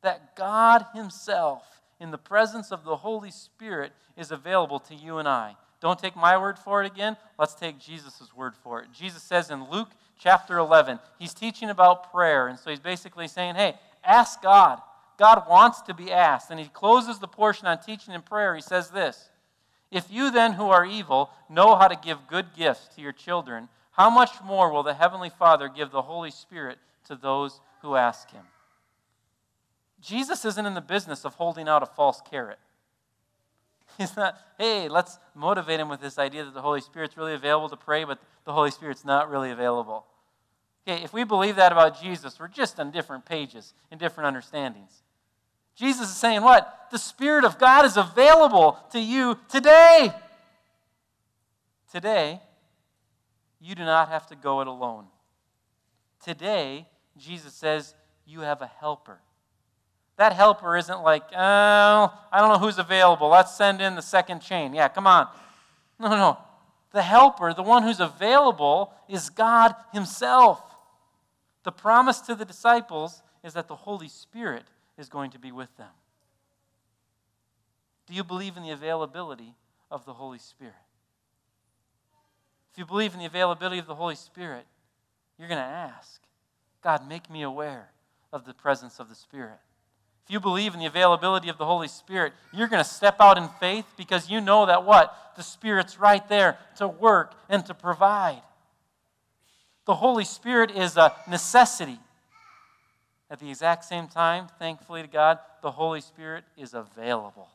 that 0.01 0.35
God 0.35 0.85
Himself, 0.93 1.63
in 1.99 2.11
the 2.11 2.17
presence 2.17 2.71
of 2.71 2.83
the 2.83 2.97
Holy 2.97 3.31
Spirit, 3.31 3.91
is 4.15 4.31
available 4.31 4.79
to 4.81 4.95
you 4.95 5.17
and 5.17 5.27
I. 5.27 5.55
Don't 5.79 5.99
take 5.99 6.15
my 6.15 6.37
word 6.37 6.57
for 6.57 6.83
it 6.83 6.91
again. 6.91 7.17
Let's 7.37 7.53
take 7.53 7.79
Jesus' 7.79 8.31
word 8.35 8.53
for 8.55 8.81
it. 8.81 8.87
Jesus 8.91 9.21
says 9.21 9.51
in 9.51 9.69
Luke 9.69 9.89
chapter 10.19 10.57
11, 10.57 10.99
he's 11.19 11.33
teaching 11.33 11.69
about 11.69 12.11
prayer. 12.11 12.47
And 12.47 12.57
so 12.57 12.69
he's 12.69 12.79
basically 12.79 13.27
saying, 13.27 13.55
hey, 13.55 13.75
ask 14.03 14.41
God. 14.41 14.81
God 15.17 15.43
wants 15.49 15.81
to 15.83 15.93
be 15.93 16.11
asked. 16.11 16.49
And 16.51 16.59
he 16.59 16.67
closes 16.67 17.19
the 17.19 17.27
portion 17.27 17.67
on 17.67 17.79
teaching 17.79 18.13
and 18.13 18.25
prayer. 18.25 18.55
He 18.55 18.61
says 18.61 18.89
this 18.89 19.29
If 19.91 20.11
you 20.11 20.31
then, 20.31 20.53
who 20.53 20.69
are 20.69 20.85
evil, 20.85 21.29
know 21.49 21.75
how 21.75 21.87
to 21.87 21.95
give 21.95 22.27
good 22.27 22.47
gifts 22.55 22.87
to 22.95 23.01
your 23.01 23.11
children, 23.11 23.69
how 23.97 24.09
much 24.09 24.41
more 24.43 24.71
will 24.71 24.83
the 24.83 24.93
Heavenly 24.93 25.29
Father 25.29 25.69
give 25.69 25.91
the 25.91 26.03
Holy 26.03 26.29
Spirit 26.31 26.77
to 27.05 27.15
those 27.15 27.59
who 27.81 27.95
ask 27.95 28.29
him? 28.31 28.43
Jesus 29.99 30.45
isn't 30.45 30.65
in 30.65 30.75
the 30.75 30.81
business 30.81 31.25
of 31.25 31.33
holding 31.33 31.67
out 31.67 31.81
a 31.81 31.87
false 31.87 32.21
carrot. 32.29 32.59
He's 33.97 34.15
not, 34.15 34.37
hey, 34.59 34.87
let's 34.87 35.17
motivate 35.33 35.79
him 35.79 35.89
with 35.89 35.99
this 35.99 36.19
idea 36.19 36.45
that 36.45 36.53
the 36.53 36.61
Holy 36.61 36.81
Spirit's 36.81 37.17
really 37.17 37.33
available 37.33 37.69
to 37.69 37.77
pray, 37.77 38.03
but 38.03 38.19
the 38.45 38.53
Holy 38.53 38.69
Spirit's 38.69 39.03
not 39.03 39.31
really 39.31 39.49
available. 39.49 40.05
Okay, 40.87 41.03
if 41.03 41.11
we 41.11 41.23
believe 41.23 41.55
that 41.55 41.71
about 41.71 41.99
Jesus, 41.99 42.39
we're 42.39 42.47
just 42.47 42.79
on 42.79 42.91
different 42.91 43.25
pages 43.25 43.73
and 43.89 43.99
different 43.99 44.27
understandings. 44.27 45.01
Jesus 45.75 46.09
is 46.09 46.15
saying 46.15 46.43
what? 46.43 46.87
The 46.91 46.99
Spirit 46.99 47.43
of 47.43 47.57
God 47.57 47.83
is 47.83 47.97
available 47.97 48.77
to 48.91 48.99
you 48.99 49.37
today. 49.49 50.11
Today, 51.91 52.41
you 53.67 53.75
do 53.75 53.83
not 53.83 54.07
have 54.07 54.25
to 54.27 54.35
go 54.35 54.61
it 54.61 54.67
alone. 54.67 55.07
Today, 56.23 56.87
Jesus 57.17 57.53
says, 57.53 57.93
you 58.25 58.39
have 58.39 58.61
a 58.61 58.71
helper. 58.79 59.19
That 60.15 60.31
helper 60.31 60.77
isn't 60.77 61.01
like, 61.03 61.23
oh, 61.33 61.37
I 61.37 62.39
don't 62.39 62.49
know 62.49 62.59
who's 62.59 62.79
available. 62.79 63.27
Let's 63.27 63.55
send 63.55 63.81
in 63.81 63.95
the 63.95 64.01
second 64.01 64.39
chain. 64.39 64.73
Yeah, 64.73 64.87
come 64.87 65.05
on. 65.05 65.27
No, 65.99 66.07
no, 66.07 66.15
no. 66.15 66.37
The 66.93 67.01
helper, 67.01 67.53
the 67.53 67.61
one 67.61 67.83
who's 67.83 67.99
available, 67.99 68.93
is 69.09 69.29
God 69.29 69.75
Himself. 69.93 70.61
The 71.63 71.71
promise 71.73 72.21
to 72.21 72.35
the 72.35 72.45
disciples 72.45 73.21
is 73.43 73.53
that 73.53 73.67
the 73.67 73.75
Holy 73.75 74.07
Spirit 74.07 74.63
is 74.97 75.09
going 75.09 75.31
to 75.31 75.39
be 75.39 75.51
with 75.51 75.75
them. 75.75 75.91
Do 78.07 78.13
you 78.13 78.23
believe 78.23 78.55
in 78.55 78.63
the 78.63 78.71
availability 78.71 79.55
of 79.91 80.05
the 80.05 80.13
Holy 80.13 80.39
Spirit? 80.39 80.73
If 82.77 82.81
you 82.81 82.85
believe 82.85 83.15
in 83.15 83.19
the 83.19 83.25
availability 83.25 83.79
of 83.79 83.87
the 83.87 83.95
Holy 83.95 84.13
Spirit, 84.13 84.63
you're 85.39 85.47
going 85.47 85.59
to 85.59 85.65
ask, 85.65 86.21
God, 86.83 87.09
make 87.09 87.27
me 87.27 87.41
aware 87.41 87.89
of 88.31 88.45
the 88.45 88.53
presence 88.53 88.99
of 88.99 89.09
the 89.09 89.15
Spirit. 89.15 89.57
If 90.23 90.31
you 90.31 90.39
believe 90.39 90.75
in 90.75 90.79
the 90.79 90.85
availability 90.85 91.49
of 91.49 91.57
the 91.57 91.65
Holy 91.65 91.87
Spirit, 91.87 92.33
you're 92.53 92.67
going 92.67 92.83
to 92.83 92.87
step 92.87 93.15
out 93.19 93.39
in 93.39 93.49
faith 93.59 93.85
because 93.97 94.29
you 94.29 94.41
know 94.41 94.67
that 94.67 94.85
what? 94.85 95.33
The 95.37 95.41
Spirit's 95.41 95.99
right 95.99 96.29
there 96.29 96.59
to 96.75 96.87
work 96.87 97.33
and 97.49 97.65
to 97.65 97.73
provide. 97.73 98.43
The 99.87 99.95
Holy 99.95 100.23
Spirit 100.23 100.69
is 100.69 100.97
a 100.97 101.15
necessity. 101.27 101.97
At 103.31 103.39
the 103.39 103.49
exact 103.49 103.85
same 103.85 104.07
time, 104.07 104.49
thankfully 104.59 105.01
to 105.01 105.07
God, 105.07 105.39
the 105.63 105.71
Holy 105.71 106.01
Spirit 106.01 106.43
is 106.55 106.75
available. 106.75 107.49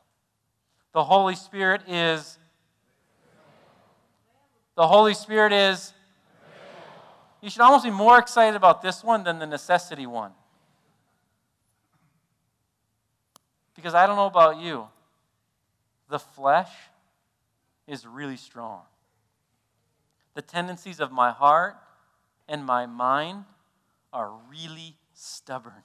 The 0.91 1.05
Holy 1.05 1.35
Spirit 1.35 1.83
is 1.87 2.37
The 4.75 4.87
Holy 4.87 5.13
Spirit 5.13 5.53
is. 5.53 5.93
You 7.41 7.49
should 7.49 7.61
almost 7.61 7.83
be 7.83 7.91
more 7.91 8.17
excited 8.19 8.55
about 8.55 8.81
this 8.81 9.03
one 9.03 9.23
than 9.23 9.37
the 9.37 9.45
necessity 9.45 10.05
one. 10.05 10.31
Because 13.75 13.93
I 13.93 14.07
don't 14.07 14.15
know 14.15 14.27
about 14.27 14.61
you, 14.61 14.87
the 16.09 16.19
flesh 16.19 16.71
is 17.85 18.07
really 18.07 18.37
strong. 18.37 18.83
The 20.35 20.41
tendencies 20.41 20.99
of 20.99 21.11
my 21.11 21.31
heart 21.31 21.75
and 22.47 22.65
my 22.65 22.85
mind 22.85 23.43
are 24.13 24.31
really 24.49 24.95
stubborn. 25.13 25.83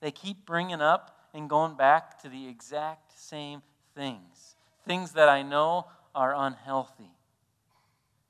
They 0.00 0.10
keep 0.10 0.44
bringing 0.44 0.80
up 0.80 1.16
and 1.32 1.48
going 1.48 1.76
back 1.76 2.20
to 2.22 2.28
the 2.28 2.48
exact 2.48 3.18
same 3.18 3.62
things, 3.94 4.56
things 4.84 5.12
that 5.12 5.28
I 5.28 5.42
know 5.42 5.86
are 6.14 6.34
unhealthy. 6.34 7.12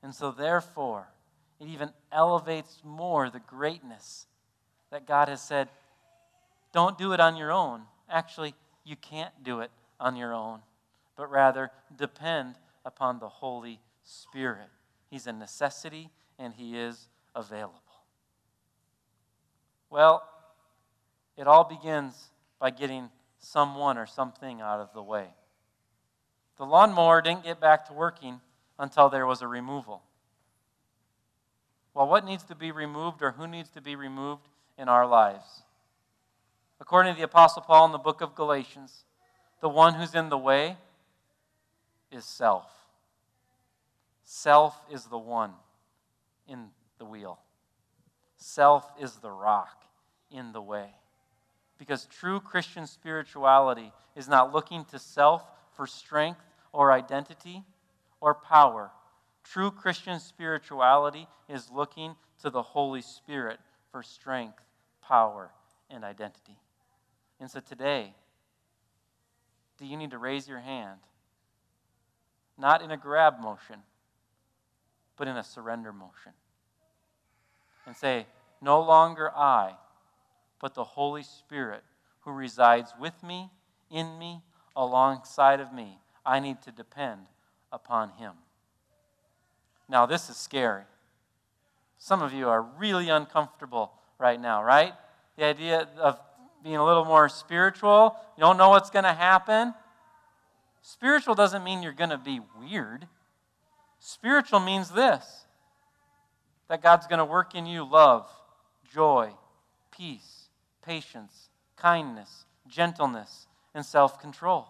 And 0.03 0.15
so, 0.15 0.31
therefore, 0.31 1.07
it 1.59 1.67
even 1.67 1.91
elevates 2.11 2.81
more 2.83 3.29
the 3.29 3.39
greatness 3.39 4.25
that 4.89 5.05
God 5.05 5.29
has 5.29 5.41
said, 5.41 5.69
don't 6.73 6.97
do 6.97 7.13
it 7.13 7.19
on 7.19 7.35
your 7.35 7.51
own. 7.51 7.81
Actually, 8.09 8.55
you 8.83 8.95
can't 8.95 9.33
do 9.43 9.59
it 9.59 9.71
on 9.99 10.15
your 10.15 10.33
own, 10.33 10.59
but 11.15 11.29
rather 11.29 11.71
depend 11.95 12.55
upon 12.85 13.19
the 13.19 13.29
Holy 13.29 13.79
Spirit. 14.03 14.69
He's 15.09 15.27
a 15.27 15.33
necessity 15.33 16.09
and 16.39 16.53
He 16.53 16.77
is 16.77 17.07
available. 17.35 17.77
Well, 19.89 20.23
it 21.37 21.47
all 21.47 21.63
begins 21.63 22.31
by 22.59 22.71
getting 22.71 23.09
someone 23.39 23.97
or 23.97 24.05
something 24.05 24.61
out 24.61 24.79
of 24.79 24.93
the 24.93 25.03
way. 25.03 25.27
The 26.57 26.65
lawnmower 26.65 27.21
didn't 27.21 27.43
get 27.43 27.59
back 27.59 27.87
to 27.87 27.93
working 27.93 28.39
until 28.81 29.09
there 29.09 29.27
was 29.27 29.43
a 29.43 29.47
removal. 29.47 30.01
Well, 31.93 32.07
what 32.07 32.25
needs 32.25 32.43
to 32.45 32.55
be 32.55 32.71
removed 32.71 33.21
or 33.21 33.31
who 33.31 33.47
needs 33.47 33.69
to 33.69 33.81
be 33.81 33.95
removed 33.95 34.47
in 34.75 34.89
our 34.89 35.05
lives? 35.05 35.61
According 36.79 37.13
to 37.13 37.17
the 37.19 37.25
Apostle 37.25 37.61
Paul 37.61 37.85
in 37.85 37.91
the 37.91 37.99
book 37.99 38.21
of 38.21 38.33
Galatians, 38.33 39.05
the 39.61 39.69
one 39.69 39.93
who's 39.93 40.15
in 40.15 40.29
the 40.29 40.37
way 40.37 40.77
is 42.11 42.25
self. 42.25 42.65
Self 44.23 44.81
is 44.91 45.05
the 45.05 45.17
one 45.17 45.51
in 46.47 46.69
the 46.97 47.05
wheel, 47.05 47.39
self 48.35 48.91
is 48.99 49.17
the 49.17 49.29
rock 49.29 49.83
in 50.31 50.53
the 50.53 50.61
way. 50.61 50.87
Because 51.77 52.05
true 52.05 52.39
Christian 52.39 52.87
spirituality 52.87 53.91
is 54.15 54.27
not 54.27 54.51
looking 54.51 54.85
to 54.85 54.97
self 54.97 55.43
for 55.75 55.85
strength 55.85 56.41
or 56.73 56.91
identity 56.91 57.63
or 58.21 58.35
power. 58.35 58.91
True 59.43 59.71
Christian 59.71 60.19
spirituality 60.19 61.27
is 61.49 61.69
looking 61.69 62.15
to 62.41 62.49
the 62.49 62.61
Holy 62.61 63.01
Spirit 63.01 63.59
for 63.91 64.01
strength, 64.01 64.59
power, 65.01 65.51
and 65.89 66.05
identity. 66.05 66.57
And 67.39 67.51
so 67.51 67.59
today, 67.59 68.13
do 69.77 69.85
you 69.85 69.97
need 69.97 70.11
to 70.11 70.17
raise 70.17 70.47
your 70.47 70.59
hand? 70.59 70.99
Not 72.57 72.81
in 72.81 72.91
a 72.91 72.97
grab 72.97 73.41
motion, 73.41 73.79
but 75.17 75.27
in 75.27 75.35
a 75.35 75.43
surrender 75.43 75.91
motion. 75.91 76.33
And 77.85 77.95
say, 77.97 78.27
No 78.61 78.79
longer 78.79 79.31
I 79.35 79.73
but 80.61 80.75
the 80.75 80.83
Holy 80.83 81.23
Spirit 81.23 81.83
who 82.21 82.31
resides 82.31 82.93
with 82.99 83.23
me, 83.23 83.49
in 83.89 84.17
me, 84.19 84.41
alongside 84.75 85.59
of 85.59 85.73
me. 85.73 85.97
I 86.23 86.39
need 86.39 86.61
to 86.61 86.71
depend 86.71 87.21
upon 87.71 88.09
Him. 88.11 88.33
Now, 89.89 90.05
this 90.05 90.29
is 90.29 90.37
scary. 90.37 90.83
Some 91.97 92.21
of 92.21 92.33
you 92.33 92.47
are 92.49 92.61
really 92.61 93.09
uncomfortable 93.09 93.91
right 94.17 94.39
now, 94.39 94.63
right? 94.63 94.93
The 95.37 95.45
idea 95.45 95.87
of 95.97 96.19
being 96.63 96.77
a 96.77 96.85
little 96.85 97.05
more 97.05 97.29
spiritual, 97.29 98.15
you 98.37 98.41
don't 98.41 98.57
know 98.57 98.69
what's 98.69 98.89
going 98.89 99.03
to 99.03 99.13
happen. 99.13 99.73
Spiritual 100.81 101.35
doesn't 101.35 101.63
mean 101.63 101.83
you're 101.83 101.91
going 101.91 102.09
to 102.09 102.17
be 102.17 102.39
weird. 102.59 103.07
Spiritual 103.99 104.59
means 104.59 104.91
this 104.91 105.45
that 106.69 106.81
God's 106.81 107.05
going 107.05 107.19
to 107.19 107.25
work 107.25 107.53
in 107.53 107.65
you 107.65 107.83
love, 107.83 108.29
joy, 108.93 109.31
peace, 109.91 110.47
patience, 110.81 111.49
kindness, 111.75 112.45
gentleness, 112.65 113.47
and 113.75 113.85
self 113.85 114.19
control. 114.21 114.69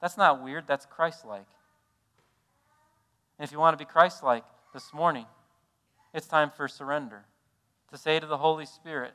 That's 0.00 0.16
not 0.16 0.42
weird, 0.42 0.64
that's 0.66 0.86
Christ 0.86 1.24
like. 1.24 1.46
And 3.38 3.44
if 3.44 3.52
you 3.52 3.58
want 3.58 3.78
to 3.78 3.84
be 3.84 3.88
Christ 3.88 4.22
like 4.22 4.44
this 4.72 4.92
morning, 4.92 5.26
it's 6.12 6.26
time 6.26 6.50
for 6.54 6.68
surrender. 6.68 7.24
To 7.90 7.98
say 7.98 8.20
to 8.20 8.26
the 8.26 8.38
Holy 8.38 8.66
Spirit, 8.66 9.12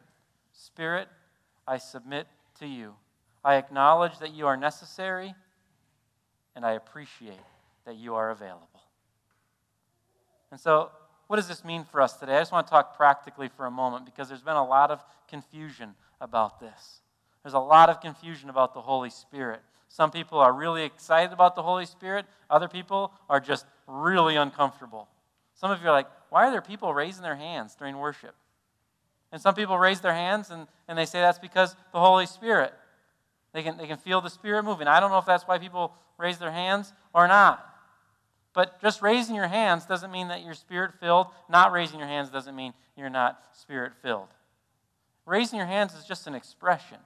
Spirit, 0.52 1.08
I 1.68 1.78
submit 1.78 2.28
to 2.60 2.68
you. 2.68 2.96
I 3.44 3.56
acknowledge 3.56 4.20
that 4.20 4.34
you 4.34 4.48
are 4.48 4.58
necessary, 4.58 5.36
and 6.56 6.66
I 6.66 6.72
appreciate 6.72 7.40
that 7.86 7.96
you 7.96 8.16
are 8.16 8.32
available. 8.32 8.82
And 10.52 10.60
so, 10.60 10.90
what 11.28 11.38
does 11.38 11.48
this 11.48 11.64
mean 11.64 11.84
for 11.84 12.02
us 12.02 12.14
today? 12.18 12.36
I 12.36 12.40
just 12.40 12.52
want 12.52 12.68
to 12.68 12.72
talk 12.72 12.96
practically 12.96 13.50
for 13.50 13.66
a 13.66 13.72
moment 13.72 14.06
because 14.06 14.30
there's 14.30 14.42
been 14.42 14.56
a 14.56 14.66
lot 14.66 14.92
of 14.92 15.04
confusion 15.28 15.96
about 16.22 16.60
this. 16.60 17.02
There's 17.44 17.54
a 17.54 17.60
lot 17.60 17.90
of 17.90 18.02
confusion 18.02 18.50
about 18.50 18.74
the 18.74 18.82
Holy 18.82 19.10
Spirit. 19.10 19.62
Some 19.96 20.12
people 20.12 20.40
are 20.40 20.52
really 20.52 20.84
excited 20.84 21.32
about 21.32 21.56
the 21.56 21.64
Holy 21.64 21.86
Spirit, 21.86 22.26
other 22.50 22.68
people 22.68 23.14
are 23.30 23.40
just 23.40 23.66
really 23.88 24.36
uncomfortable. 24.36 25.08
Some 25.54 25.72
of 25.72 25.82
you 25.82 25.88
are 25.88 25.94
like, 25.94 26.08
why 26.30 26.46
are 26.46 26.52
there 26.52 26.62
people 26.62 26.94
raising 26.94 27.24
their 27.24 27.38
hands 27.38 27.76
during 27.76 27.98
worship? 27.98 28.36
And 29.32 29.42
some 29.42 29.56
people 29.56 29.78
raise 29.78 30.02
their 30.02 30.14
hands 30.14 30.50
and, 30.52 30.68
and 30.90 30.98
they 30.98 31.06
say 31.06 31.22
that's 31.22 31.40
because 31.40 31.78
the 31.94 32.02
Holy 32.02 32.26
Spirit. 32.26 32.74
They 33.54 33.64
can, 33.64 33.78
they 33.78 33.88
can 33.88 33.96
feel 33.96 34.20
the 34.20 34.30
Spirit 34.30 34.64
moving. 34.64 34.86
I 34.86 35.00
don't 35.00 35.12
know 35.12 35.18
if 35.18 35.26
that's 35.26 35.48
why 35.48 35.60
people 35.60 35.94
raise 36.18 36.40
their 36.40 36.52
hands 36.52 36.92
or 37.14 37.26
not. 37.30 37.66
But 38.54 38.82
just 38.82 39.02
raising 39.02 39.34
your 39.34 39.48
hands 39.48 39.86
doesn't 39.86 40.12
mean 40.12 40.28
that 40.28 40.44
you're 40.44 40.56
spirit 40.56 40.92
filled. 41.00 41.28
Not 41.48 41.72
raising 41.72 42.00
your 42.00 42.10
hands 42.10 42.30
doesn't 42.30 42.56
mean 42.56 42.74
you're 42.98 43.10
not 43.10 43.40
spirit 43.54 43.94
filled. 44.02 44.28
Raising 45.26 45.58
your 45.58 45.70
hands 45.70 45.94
is 45.94 46.04
just 46.04 46.28
an 46.28 46.36
expression 46.36 46.98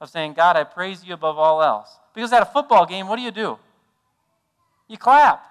of 0.00 0.10
saying, 0.10 0.32
God, 0.34 0.56
I 0.56 0.64
praise 0.64 1.04
you 1.04 1.14
above 1.14 1.38
all 1.38 1.62
else. 1.62 2.00
Because 2.16 2.32
at 2.32 2.42
a 2.42 2.46
football 2.46 2.84
game, 2.84 3.06
what 3.06 3.14
do 3.14 3.22
you 3.22 3.30
do? 3.30 3.56
You 4.88 4.98
clap. 4.98 5.44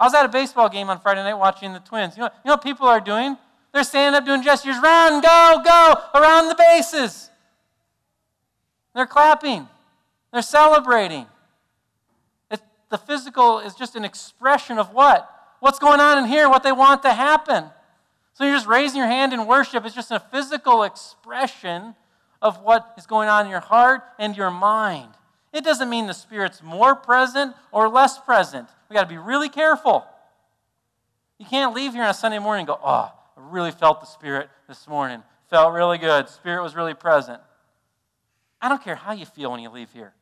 I 0.00 0.04
was 0.04 0.14
at 0.14 0.24
a 0.24 0.28
baseball 0.28 0.68
game 0.68 0.90
on 0.90 0.98
Friday 0.98 1.22
night 1.22 1.34
watching 1.34 1.72
the 1.72 1.78
Twins. 1.78 2.16
You 2.16 2.22
know, 2.22 2.30
you 2.44 2.48
know 2.48 2.54
what 2.54 2.62
people 2.64 2.88
are 2.88 3.00
doing? 3.00 3.36
They're 3.72 3.84
standing 3.84 4.18
up 4.18 4.26
doing 4.26 4.42
gestures 4.42 4.76
run, 4.82 5.20
go, 5.20 5.62
go, 5.64 5.94
around 6.16 6.48
the 6.48 6.56
bases. 6.56 7.30
They're 8.96 9.06
clapping, 9.06 9.68
they're 10.32 10.42
celebrating 10.42 11.26
the 12.90 12.98
physical 12.98 13.58
is 13.60 13.74
just 13.74 13.96
an 13.96 14.04
expression 14.04 14.78
of 14.78 14.92
what? 14.92 15.28
What's 15.60 15.78
going 15.78 16.00
on 16.00 16.18
in 16.18 16.26
here, 16.26 16.48
what 16.48 16.62
they 16.62 16.72
want 16.72 17.02
to 17.02 17.12
happen. 17.12 17.64
So 18.34 18.44
you're 18.44 18.54
just 18.54 18.66
raising 18.66 18.98
your 18.98 19.08
hand 19.08 19.32
in 19.32 19.46
worship. 19.46 19.84
It's 19.84 19.94
just 19.94 20.10
a 20.10 20.20
physical 20.20 20.84
expression 20.84 21.94
of 22.40 22.62
what 22.62 22.94
is 22.96 23.06
going 23.06 23.28
on 23.28 23.46
in 23.46 23.50
your 23.50 23.60
heart 23.60 24.02
and 24.18 24.36
your 24.36 24.50
mind. 24.50 25.10
It 25.52 25.64
doesn't 25.64 25.88
mean 25.88 26.06
the 26.06 26.14
Spirit's 26.14 26.62
more 26.62 26.94
present 26.94 27.54
or 27.72 27.88
less 27.88 28.18
present. 28.18 28.68
We 28.88 28.94
got 28.94 29.02
to 29.02 29.08
be 29.08 29.18
really 29.18 29.48
careful. 29.48 30.04
You 31.38 31.46
can't 31.46 31.74
leave 31.74 31.92
here 31.92 32.02
on 32.02 32.10
a 32.10 32.14
Sunday 32.14 32.38
morning 32.38 32.62
and 32.62 32.68
go, 32.68 32.80
oh, 32.82 33.12
I 33.36 33.40
really 33.50 33.70
felt 33.70 34.00
the 34.00 34.06
Spirit 34.06 34.50
this 34.66 34.86
morning. 34.86 35.22
Felt 35.48 35.72
really 35.72 35.98
good. 35.98 36.28
Spirit 36.28 36.62
was 36.62 36.74
really 36.74 36.94
present. 36.94 37.40
I 38.60 38.68
don't 38.68 38.82
care 38.82 38.96
how 38.96 39.12
you 39.12 39.24
feel 39.24 39.52
when 39.52 39.60
you 39.60 39.70
leave 39.70 39.92
here 39.92 40.12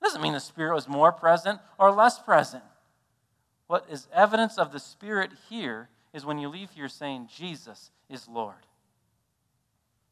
It 0.00 0.04
doesn't 0.04 0.20
mean 0.20 0.32
the 0.32 0.40
Spirit 0.40 0.74
was 0.74 0.88
more 0.88 1.12
present 1.12 1.60
or 1.78 1.90
less 1.90 2.18
present. 2.18 2.64
What 3.68 3.86
is 3.90 4.08
evidence 4.12 4.58
of 4.58 4.72
the 4.72 4.80
Spirit 4.80 5.30
here 5.48 5.88
is 6.12 6.26
when 6.26 6.38
you 6.38 6.48
leave 6.48 6.70
here 6.70 6.88
saying, 6.88 7.28
Jesus 7.34 7.90
is 8.10 8.28
Lord. 8.28 8.66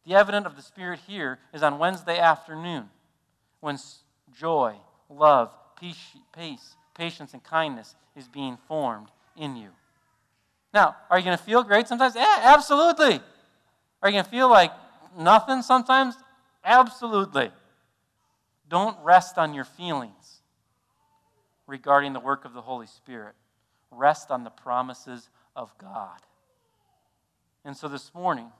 The 0.07 0.14
evidence 0.14 0.46
of 0.46 0.57
the 0.57 0.62
Spirit 0.62 1.00
here 1.07 1.38
is 1.52 1.62
on 1.62 1.78
Wednesday 1.78 2.18
afternoon 2.18 2.88
when 3.62 3.79
joy, 4.37 4.75
love, 5.09 5.51
peace, 5.81 5.96
peace, 6.37 6.75
patience, 6.94 7.33
and 7.33 7.42
kindness 7.42 7.94
is 8.14 8.29
being 8.29 8.59
formed 8.68 9.09
in 9.37 9.57
you. 9.57 9.68
Now, 10.75 10.96
are 11.09 11.18
you 11.18 11.25
going 11.25 11.38
to 11.38 11.42
feel 11.42 11.62
great 11.62 11.87
sometimes? 11.87 12.14
Yeah, 12.14 12.40
absolutely. 12.42 13.20
Are 14.03 14.09
you 14.09 14.12
going 14.12 14.25
to 14.25 14.31
feel 14.31 14.51
like 14.51 14.72
nothing 15.16 15.62
sometimes? 15.62 16.16
Absolutely. 16.64 17.51
Don't 18.68 18.96
rest 19.05 19.38
on 19.38 19.55
your 19.55 19.64
feelings 19.64 20.40
regarding 21.66 22.14
the 22.14 22.20
work 22.20 22.44
of 22.44 22.55
the 22.55 22.62
Holy 22.62 22.87
Spirit. 22.87 23.35
Rest 23.90 24.31
on 24.31 24.42
the 24.42 24.51
promises 24.51 25.29
of 25.55 25.77
God. 25.79 26.18
And 27.64 27.77
so 27.77 27.87
this 27.87 28.12
morning, 28.12 28.51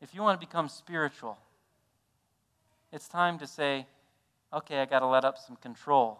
if 0.00 0.14
you 0.14 0.22
want 0.22 0.40
to 0.40 0.46
become 0.46 0.68
spiritual, 0.68 1.36
it's 2.92 3.08
time 3.08 3.38
to 3.38 3.46
say, 3.46 3.86
okay, 4.52 4.80
I 4.80 4.84
got 4.84 5.00
to 5.00 5.06
let 5.06 5.24
up 5.24 5.38
some 5.38 5.56
control 5.56 6.18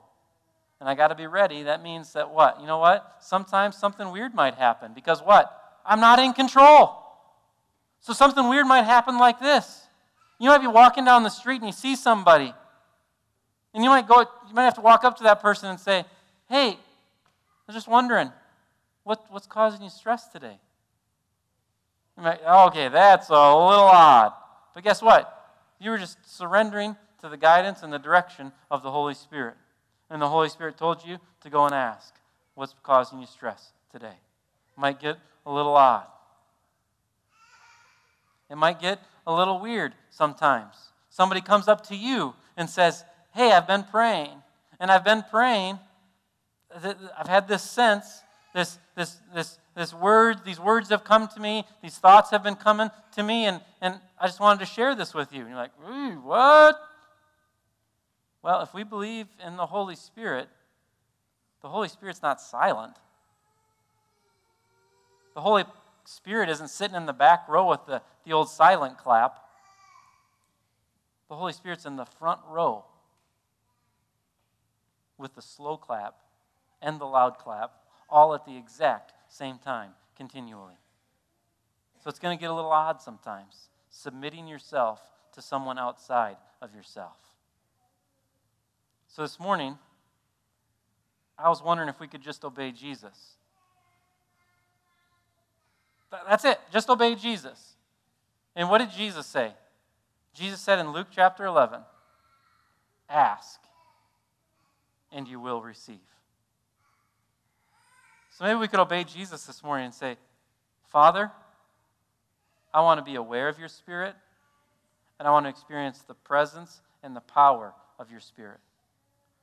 and 0.82 0.88
I 0.88 0.96
got 0.96 1.08
to 1.08 1.14
be 1.14 1.28
ready, 1.28 1.62
that 1.62 1.80
means 1.80 2.12
that 2.14 2.30
what? 2.30 2.61
You 2.61 2.66
know 2.66 2.78
what? 2.78 3.18
Sometimes 3.20 3.76
something 3.76 4.11
weird 4.11 4.35
might 4.35 4.56
happen 4.56 4.90
because 4.92 5.22
what? 5.22 5.56
I'm 5.87 6.00
not 6.00 6.18
in 6.18 6.32
control. 6.32 6.98
So 8.00 8.12
something 8.12 8.48
weird 8.48 8.66
might 8.66 8.82
happen 8.82 9.16
like 9.16 9.38
this. 9.38 9.87
You 10.40 10.48
might 10.48 10.58
be 10.58 10.66
walking 10.66 11.04
down 11.04 11.22
the 11.22 11.28
street 11.28 11.61
and 11.61 11.66
you 11.66 11.72
see 11.72 11.94
somebody. 11.94 12.52
And 13.72 13.85
you 13.85 13.90
might 13.90 14.08
go, 14.08 14.22
you 14.48 14.54
might 14.54 14.64
have 14.64 14.74
to 14.74 14.80
walk 14.80 15.04
up 15.04 15.16
to 15.18 15.22
that 15.22 15.40
person 15.40 15.70
and 15.70 15.78
say, 15.78 16.04
Hey, 16.48 16.76
I'm 17.68 17.74
just 17.74 17.87
wondering, 17.87 18.32
what, 19.04 19.24
what's 19.30 19.46
causing 19.46 19.82
you 19.82 19.88
stress 19.88 20.26
today? 20.26 20.58
You 22.16 22.24
might, 22.24 22.40
okay, 22.44 22.88
that's 22.88 23.28
a 23.28 23.32
little 23.32 23.85
odd. 23.85 24.32
But 24.74 24.82
guess 24.82 25.00
what? 25.00 25.41
You 25.83 25.90
were 25.90 25.99
just 25.99 26.16
surrendering 26.25 26.95
to 27.23 27.29
the 27.29 27.37
guidance 27.37 27.83
and 27.83 27.92
the 27.92 27.99
direction 27.99 28.53
of 28.71 28.85
the 28.85 28.92
Holy 28.92 29.14
Spirit. 29.14 29.57
And 30.09 30.23
the 30.23 30.29
Holy 30.29 30.49
Spirit 30.49 30.77
told 30.77 31.05
you 31.05 31.18
to 31.40 31.51
go 31.51 31.64
and 31.64 31.75
ask, 31.75 32.14
What's 32.55 32.75
causing 32.85 33.18
you 33.18 33.27
stress 33.27 33.73
today? 33.90 34.07
It 34.07 34.81
Might 34.81 35.01
get 35.01 35.16
a 35.45 35.53
little 35.53 35.75
odd. 35.75 36.07
It 38.49 38.57
might 38.57 38.81
get 38.81 39.01
a 39.27 39.35
little 39.35 39.59
weird 39.59 39.95
sometimes. 40.11 40.92
Somebody 41.11 41.40
comes 41.40 41.66
up 41.66 41.85
to 41.88 41.97
you 41.97 42.35
and 42.57 42.71
says, 42.71 43.05
Hey, 43.35 43.51
I've 43.51 43.66
been 43.66 43.83
praying. 43.83 44.40
And 44.79 44.88
I've 44.88 45.05
been 45.05 45.25
praying. 45.31 45.81
I've 46.73 47.27
had 47.27 47.49
this 47.49 47.62
sense, 47.62 48.23
this, 48.55 48.79
this, 48.95 49.16
this, 49.35 49.59
this 49.74 49.94
word, 49.94 50.44
these 50.44 50.61
words 50.61 50.90
have 50.90 51.04
come 51.04 51.28
to 51.28 51.40
me, 51.40 51.64
these 51.82 51.96
thoughts 51.96 52.30
have 52.30 52.42
been 52.42 52.56
coming 52.56 52.90
to 53.14 53.22
me, 53.22 53.46
and, 53.46 53.61
and 53.80 53.98
I 54.20 54.26
just 54.26 54.40
wanted 54.40 54.61
to 54.61 54.66
share 54.66 54.94
this 54.94 55.14
with 55.14 55.32
you. 55.32 55.40
And 55.40 55.50
you're 55.50 55.58
like, 55.58 55.72
what? 56.22 56.78
Well, 58.42 58.61
if 58.61 58.74
we 58.74 58.85
believe 58.85 59.26
in 59.44 59.56
the 59.56 59.66
Holy 59.66 59.96
Spirit, 59.96 60.48
the 61.62 61.68
Holy 61.68 61.88
Spirit's 61.88 62.22
not 62.22 62.40
silent. 62.40 62.96
The 65.35 65.40
Holy 65.40 65.64
Spirit 66.04 66.50
isn't 66.50 66.68
sitting 66.68 66.96
in 66.96 67.06
the 67.06 67.12
back 67.12 67.48
row 67.48 67.70
with 67.70 67.87
the, 67.87 68.02
the 68.26 68.32
old 68.32 68.50
silent 68.50 68.98
clap. 68.98 69.38
The 71.28 71.37
Holy 71.37 71.52
Spirit's 71.52 71.87
in 71.87 71.96
the 71.96 72.04
front 72.04 72.40
row 72.48 72.85
with 75.16 75.35
the 75.35 75.40
slow 75.40 75.76
clap 75.76 76.16
and 76.82 77.00
the 77.00 77.06
loud 77.06 77.38
clap, 77.38 77.72
all 78.11 78.35
at 78.35 78.44
the 78.44 78.56
exact 78.56 79.12
same 79.33 79.59
time, 79.59 79.90
continually. 80.16 80.75
So 82.03 82.11
it's 82.11 82.18
going 82.18 82.37
to 82.37 82.40
get 82.40 82.51
a 82.51 82.55
little 82.55 82.71
odd 82.71 83.01
sometimes, 83.01 83.68
submitting 83.88 84.47
yourself 84.47 85.01
to 85.33 85.40
someone 85.40 85.79
outside 85.79 86.37
of 86.61 86.75
yourself. 86.75 87.16
So 89.09 89.23
this 89.23 89.40
morning, 89.40 89.79
I 91.38 91.49
was 91.49 91.62
wondering 91.62 91.88
if 91.88 91.99
we 91.99 92.09
could 92.09 92.23
just 92.23 92.45
obey 92.45 92.73
Jesus. 92.73 93.37
That's 96.29 96.45
it. 96.45 96.61
Just 96.71 96.90
obey 96.90 97.14
Jesus. 97.14 97.77
And 98.55 98.68
what 98.68 98.79
did 98.79 98.90
Jesus 98.90 99.27
say? 99.27 99.53
Jesus 100.35 100.61
said 100.61 100.79
in 100.79 100.92
Luke 100.92 101.09
chapter 101.11 101.47
11 101.47 101.81
Ask, 103.09 103.61
and 105.11 105.27
you 105.27 105.40
will 105.40 105.62
receive. 105.62 106.12
So 108.42 108.48
maybe 108.48 108.59
we 108.59 108.66
could 108.66 108.81
obey 108.81 109.05
Jesus 109.05 109.46
this 109.46 109.62
morning 109.62 109.85
and 109.85 109.94
say, 109.94 110.16
Father, 110.88 111.31
I 112.74 112.81
want 112.81 112.98
to 112.98 113.05
be 113.05 113.14
aware 113.14 113.48
of 113.48 113.57
your 113.57 113.68
Spirit, 113.68 114.16
and 115.20 115.28
I 115.28 115.31
want 115.31 115.46
to 115.46 115.50
experience 115.50 116.00
the 116.00 116.14
presence 116.14 116.81
and 117.05 117.14
the 117.14 117.20
power 117.20 117.72
of 118.00 118.11
your 118.11 118.18
Spirit. 118.18 118.59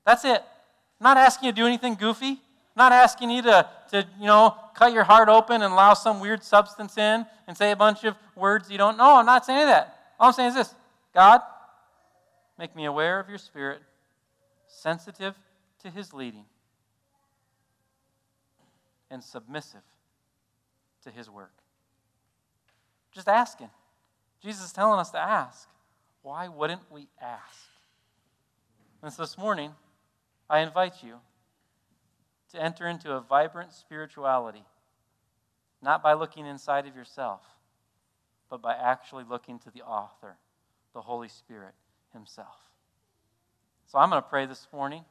That's 0.06 0.26
it. 0.26 0.44
I'm 1.00 1.04
not 1.06 1.16
asking 1.16 1.46
you 1.46 1.52
to 1.54 1.56
do 1.56 1.66
anything 1.66 1.96
goofy. 1.96 2.32
I'm 2.32 2.38
not 2.76 2.92
asking 2.92 3.30
you 3.30 3.42
to, 3.44 3.70
to, 3.92 4.06
you 4.20 4.26
know, 4.26 4.58
cut 4.76 4.92
your 4.92 5.06
heart 5.06 5.30
open 5.30 5.62
and 5.62 5.72
allow 5.72 5.94
some 5.94 6.20
weird 6.20 6.44
substance 6.44 6.98
in 6.98 7.26
and 7.48 7.58
say 7.58 7.72
a 7.72 7.78
bunch 7.78 8.04
of 8.04 8.18
words 8.36 8.70
you 8.70 8.78
don't 8.78 8.98
know. 8.98 9.16
I'm 9.16 9.26
not 9.26 9.46
saying 9.46 9.68
that. 9.68 9.98
All 10.20 10.28
I'm 10.28 10.34
saying 10.34 10.50
is 10.50 10.56
this 10.56 10.76
God, 11.16 11.40
make 12.58 12.76
me 12.76 12.84
aware 12.84 13.22
of 13.22 13.30
your 13.30 13.38
Spirit, 13.38 13.80
sensitive 14.68 15.36
to 15.84 15.90
his 15.90 16.14
leading, 16.14 16.44
and 19.10 19.24
submissive 19.24 19.82
to 21.04 21.12
his 21.12 21.30
work. 21.30 21.54
Just 23.12 23.28
asking. 23.28 23.70
Jesus 24.42 24.66
is 24.66 24.72
telling 24.72 25.00
us 25.00 25.12
to 25.12 25.18
ask. 25.18 25.68
Why 26.22 26.48
wouldn't 26.48 26.92
we 26.92 27.08
ask? 27.22 27.68
And 29.02 29.12
so 29.12 29.24
this 29.24 29.38
morning, 29.38 29.72
I 30.50 30.60
invite 30.60 31.04
you 31.04 31.16
to 32.52 32.62
enter 32.62 32.88
into 32.88 33.14
a 33.14 33.22
vibrant 33.22 33.74
spirituality, 33.74 34.64
not 35.82 36.04
by 36.04 36.14
looking 36.14 36.46
inside 36.46 36.88
of 36.88 36.96
yourself, 36.96 37.42
but 38.50 38.62
by 38.62 38.74
actually 38.74 39.24
looking 39.30 39.60
to 39.60 39.72
the 39.72 39.82
author, 39.82 40.36
the 40.94 41.02
Holy 41.02 41.30
Spirit 41.30 41.74
Himself. 42.14 42.58
So 43.88 44.00
I'm 44.00 44.10
going 44.10 44.22
to 44.22 44.28
pray 44.28 44.46
this 44.46 44.68
morning. 44.74 45.06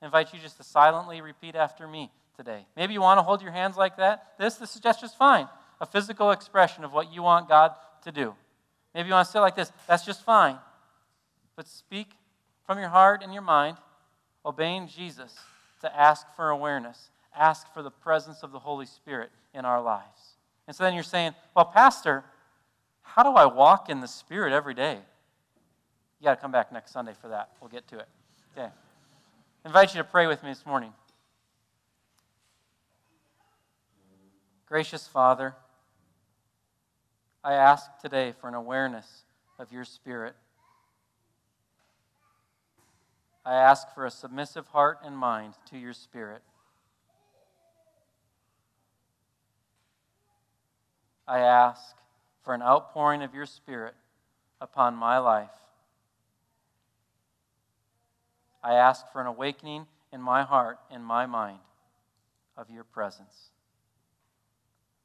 I 0.00 0.06
invite 0.06 0.32
you 0.32 0.38
just 0.40 0.56
to 0.56 0.62
silently 0.64 1.20
repeat 1.20 1.54
after 1.54 1.86
me 1.86 2.10
today. 2.40 2.64
Maybe 2.74 2.94
you 2.94 3.02
want 3.02 3.18
to 3.18 3.22
hold 3.22 3.42
your 3.42 3.52
hands 3.52 3.76
like 3.76 3.98
that. 3.98 4.32
This, 4.38 4.54
this 4.54 4.74
is 4.74 4.80
just, 4.80 5.18
fine. 5.18 5.46
A 5.78 5.84
physical 5.84 6.30
expression 6.30 6.84
of 6.84 6.92
what 6.92 7.12
you 7.12 7.22
want 7.22 7.50
God 7.50 7.72
to 8.04 8.10
do. 8.10 8.34
Maybe 8.94 9.08
you 9.08 9.12
want 9.12 9.26
to 9.26 9.32
sit 9.32 9.40
like 9.40 9.56
this. 9.56 9.70
That's 9.86 10.06
just 10.06 10.24
fine. 10.24 10.56
But 11.54 11.68
speak 11.68 12.12
from 12.64 12.78
your 12.78 12.88
heart 12.88 13.22
and 13.22 13.34
your 13.34 13.42
mind, 13.42 13.76
obeying 14.46 14.88
Jesus 14.88 15.36
to 15.82 15.94
ask 15.94 16.26
for 16.34 16.48
awareness, 16.48 17.10
ask 17.38 17.70
for 17.74 17.82
the 17.82 17.90
presence 17.90 18.42
of 18.42 18.52
the 18.52 18.58
Holy 18.58 18.86
Spirit 18.86 19.28
in 19.52 19.66
our 19.66 19.82
lives. 19.82 20.36
And 20.66 20.74
so 20.74 20.84
then 20.84 20.94
you're 20.94 21.02
saying, 21.02 21.34
well, 21.54 21.66
Pastor, 21.66 22.24
how 23.02 23.22
do 23.22 23.30
I 23.30 23.44
walk 23.44 23.90
in 23.90 24.00
the 24.00 24.08
Spirit 24.08 24.54
every 24.54 24.74
day? 24.74 24.98
You 26.20 26.24
got 26.24 26.36
to 26.36 26.40
come 26.40 26.52
back 26.52 26.72
next 26.72 26.92
Sunday 26.92 27.12
for 27.20 27.28
that. 27.28 27.50
We'll 27.60 27.68
get 27.68 27.86
to 27.88 27.98
it. 27.98 28.08
Okay. 28.56 28.68
I 29.64 29.68
invite 29.68 29.94
you 29.94 29.98
to 29.98 30.04
pray 30.04 30.26
with 30.26 30.42
me 30.42 30.48
this 30.48 30.64
morning. 30.64 30.94
Gracious 34.70 35.08
Father, 35.08 35.56
I 37.42 37.54
ask 37.54 37.90
today 38.00 38.32
for 38.40 38.46
an 38.46 38.54
awareness 38.54 39.24
of 39.58 39.72
your 39.72 39.84
Spirit. 39.84 40.36
I 43.44 43.56
ask 43.56 43.92
for 43.92 44.06
a 44.06 44.12
submissive 44.12 44.68
heart 44.68 44.98
and 45.04 45.18
mind 45.18 45.54
to 45.70 45.76
your 45.76 45.92
Spirit. 45.92 46.42
I 51.26 51.40
ask 51.40 51.96
for 52.44 52.54
an 52.54 52.62
outpouring 52.62 53.22
of 53.22 53.34
your 53.34 53.46
Spirit 53.46 53.94
upon 54.60 54.94
my 54.94 55.18
life. 55.18 55.50
I 58.62 58.74
ask 58.74 59.10
for 59.10 59.20
an 59.20 59.26
awakening 59.26 59.88
in 60.12 60.20
my 60.20 60.44
heart 60.44 60.78
and 60.92 61.04
my 61.04 61.26
mind 61.26 61.58
of 62.56 62.70
your 62.70 62.84
presence. 62.84 63.50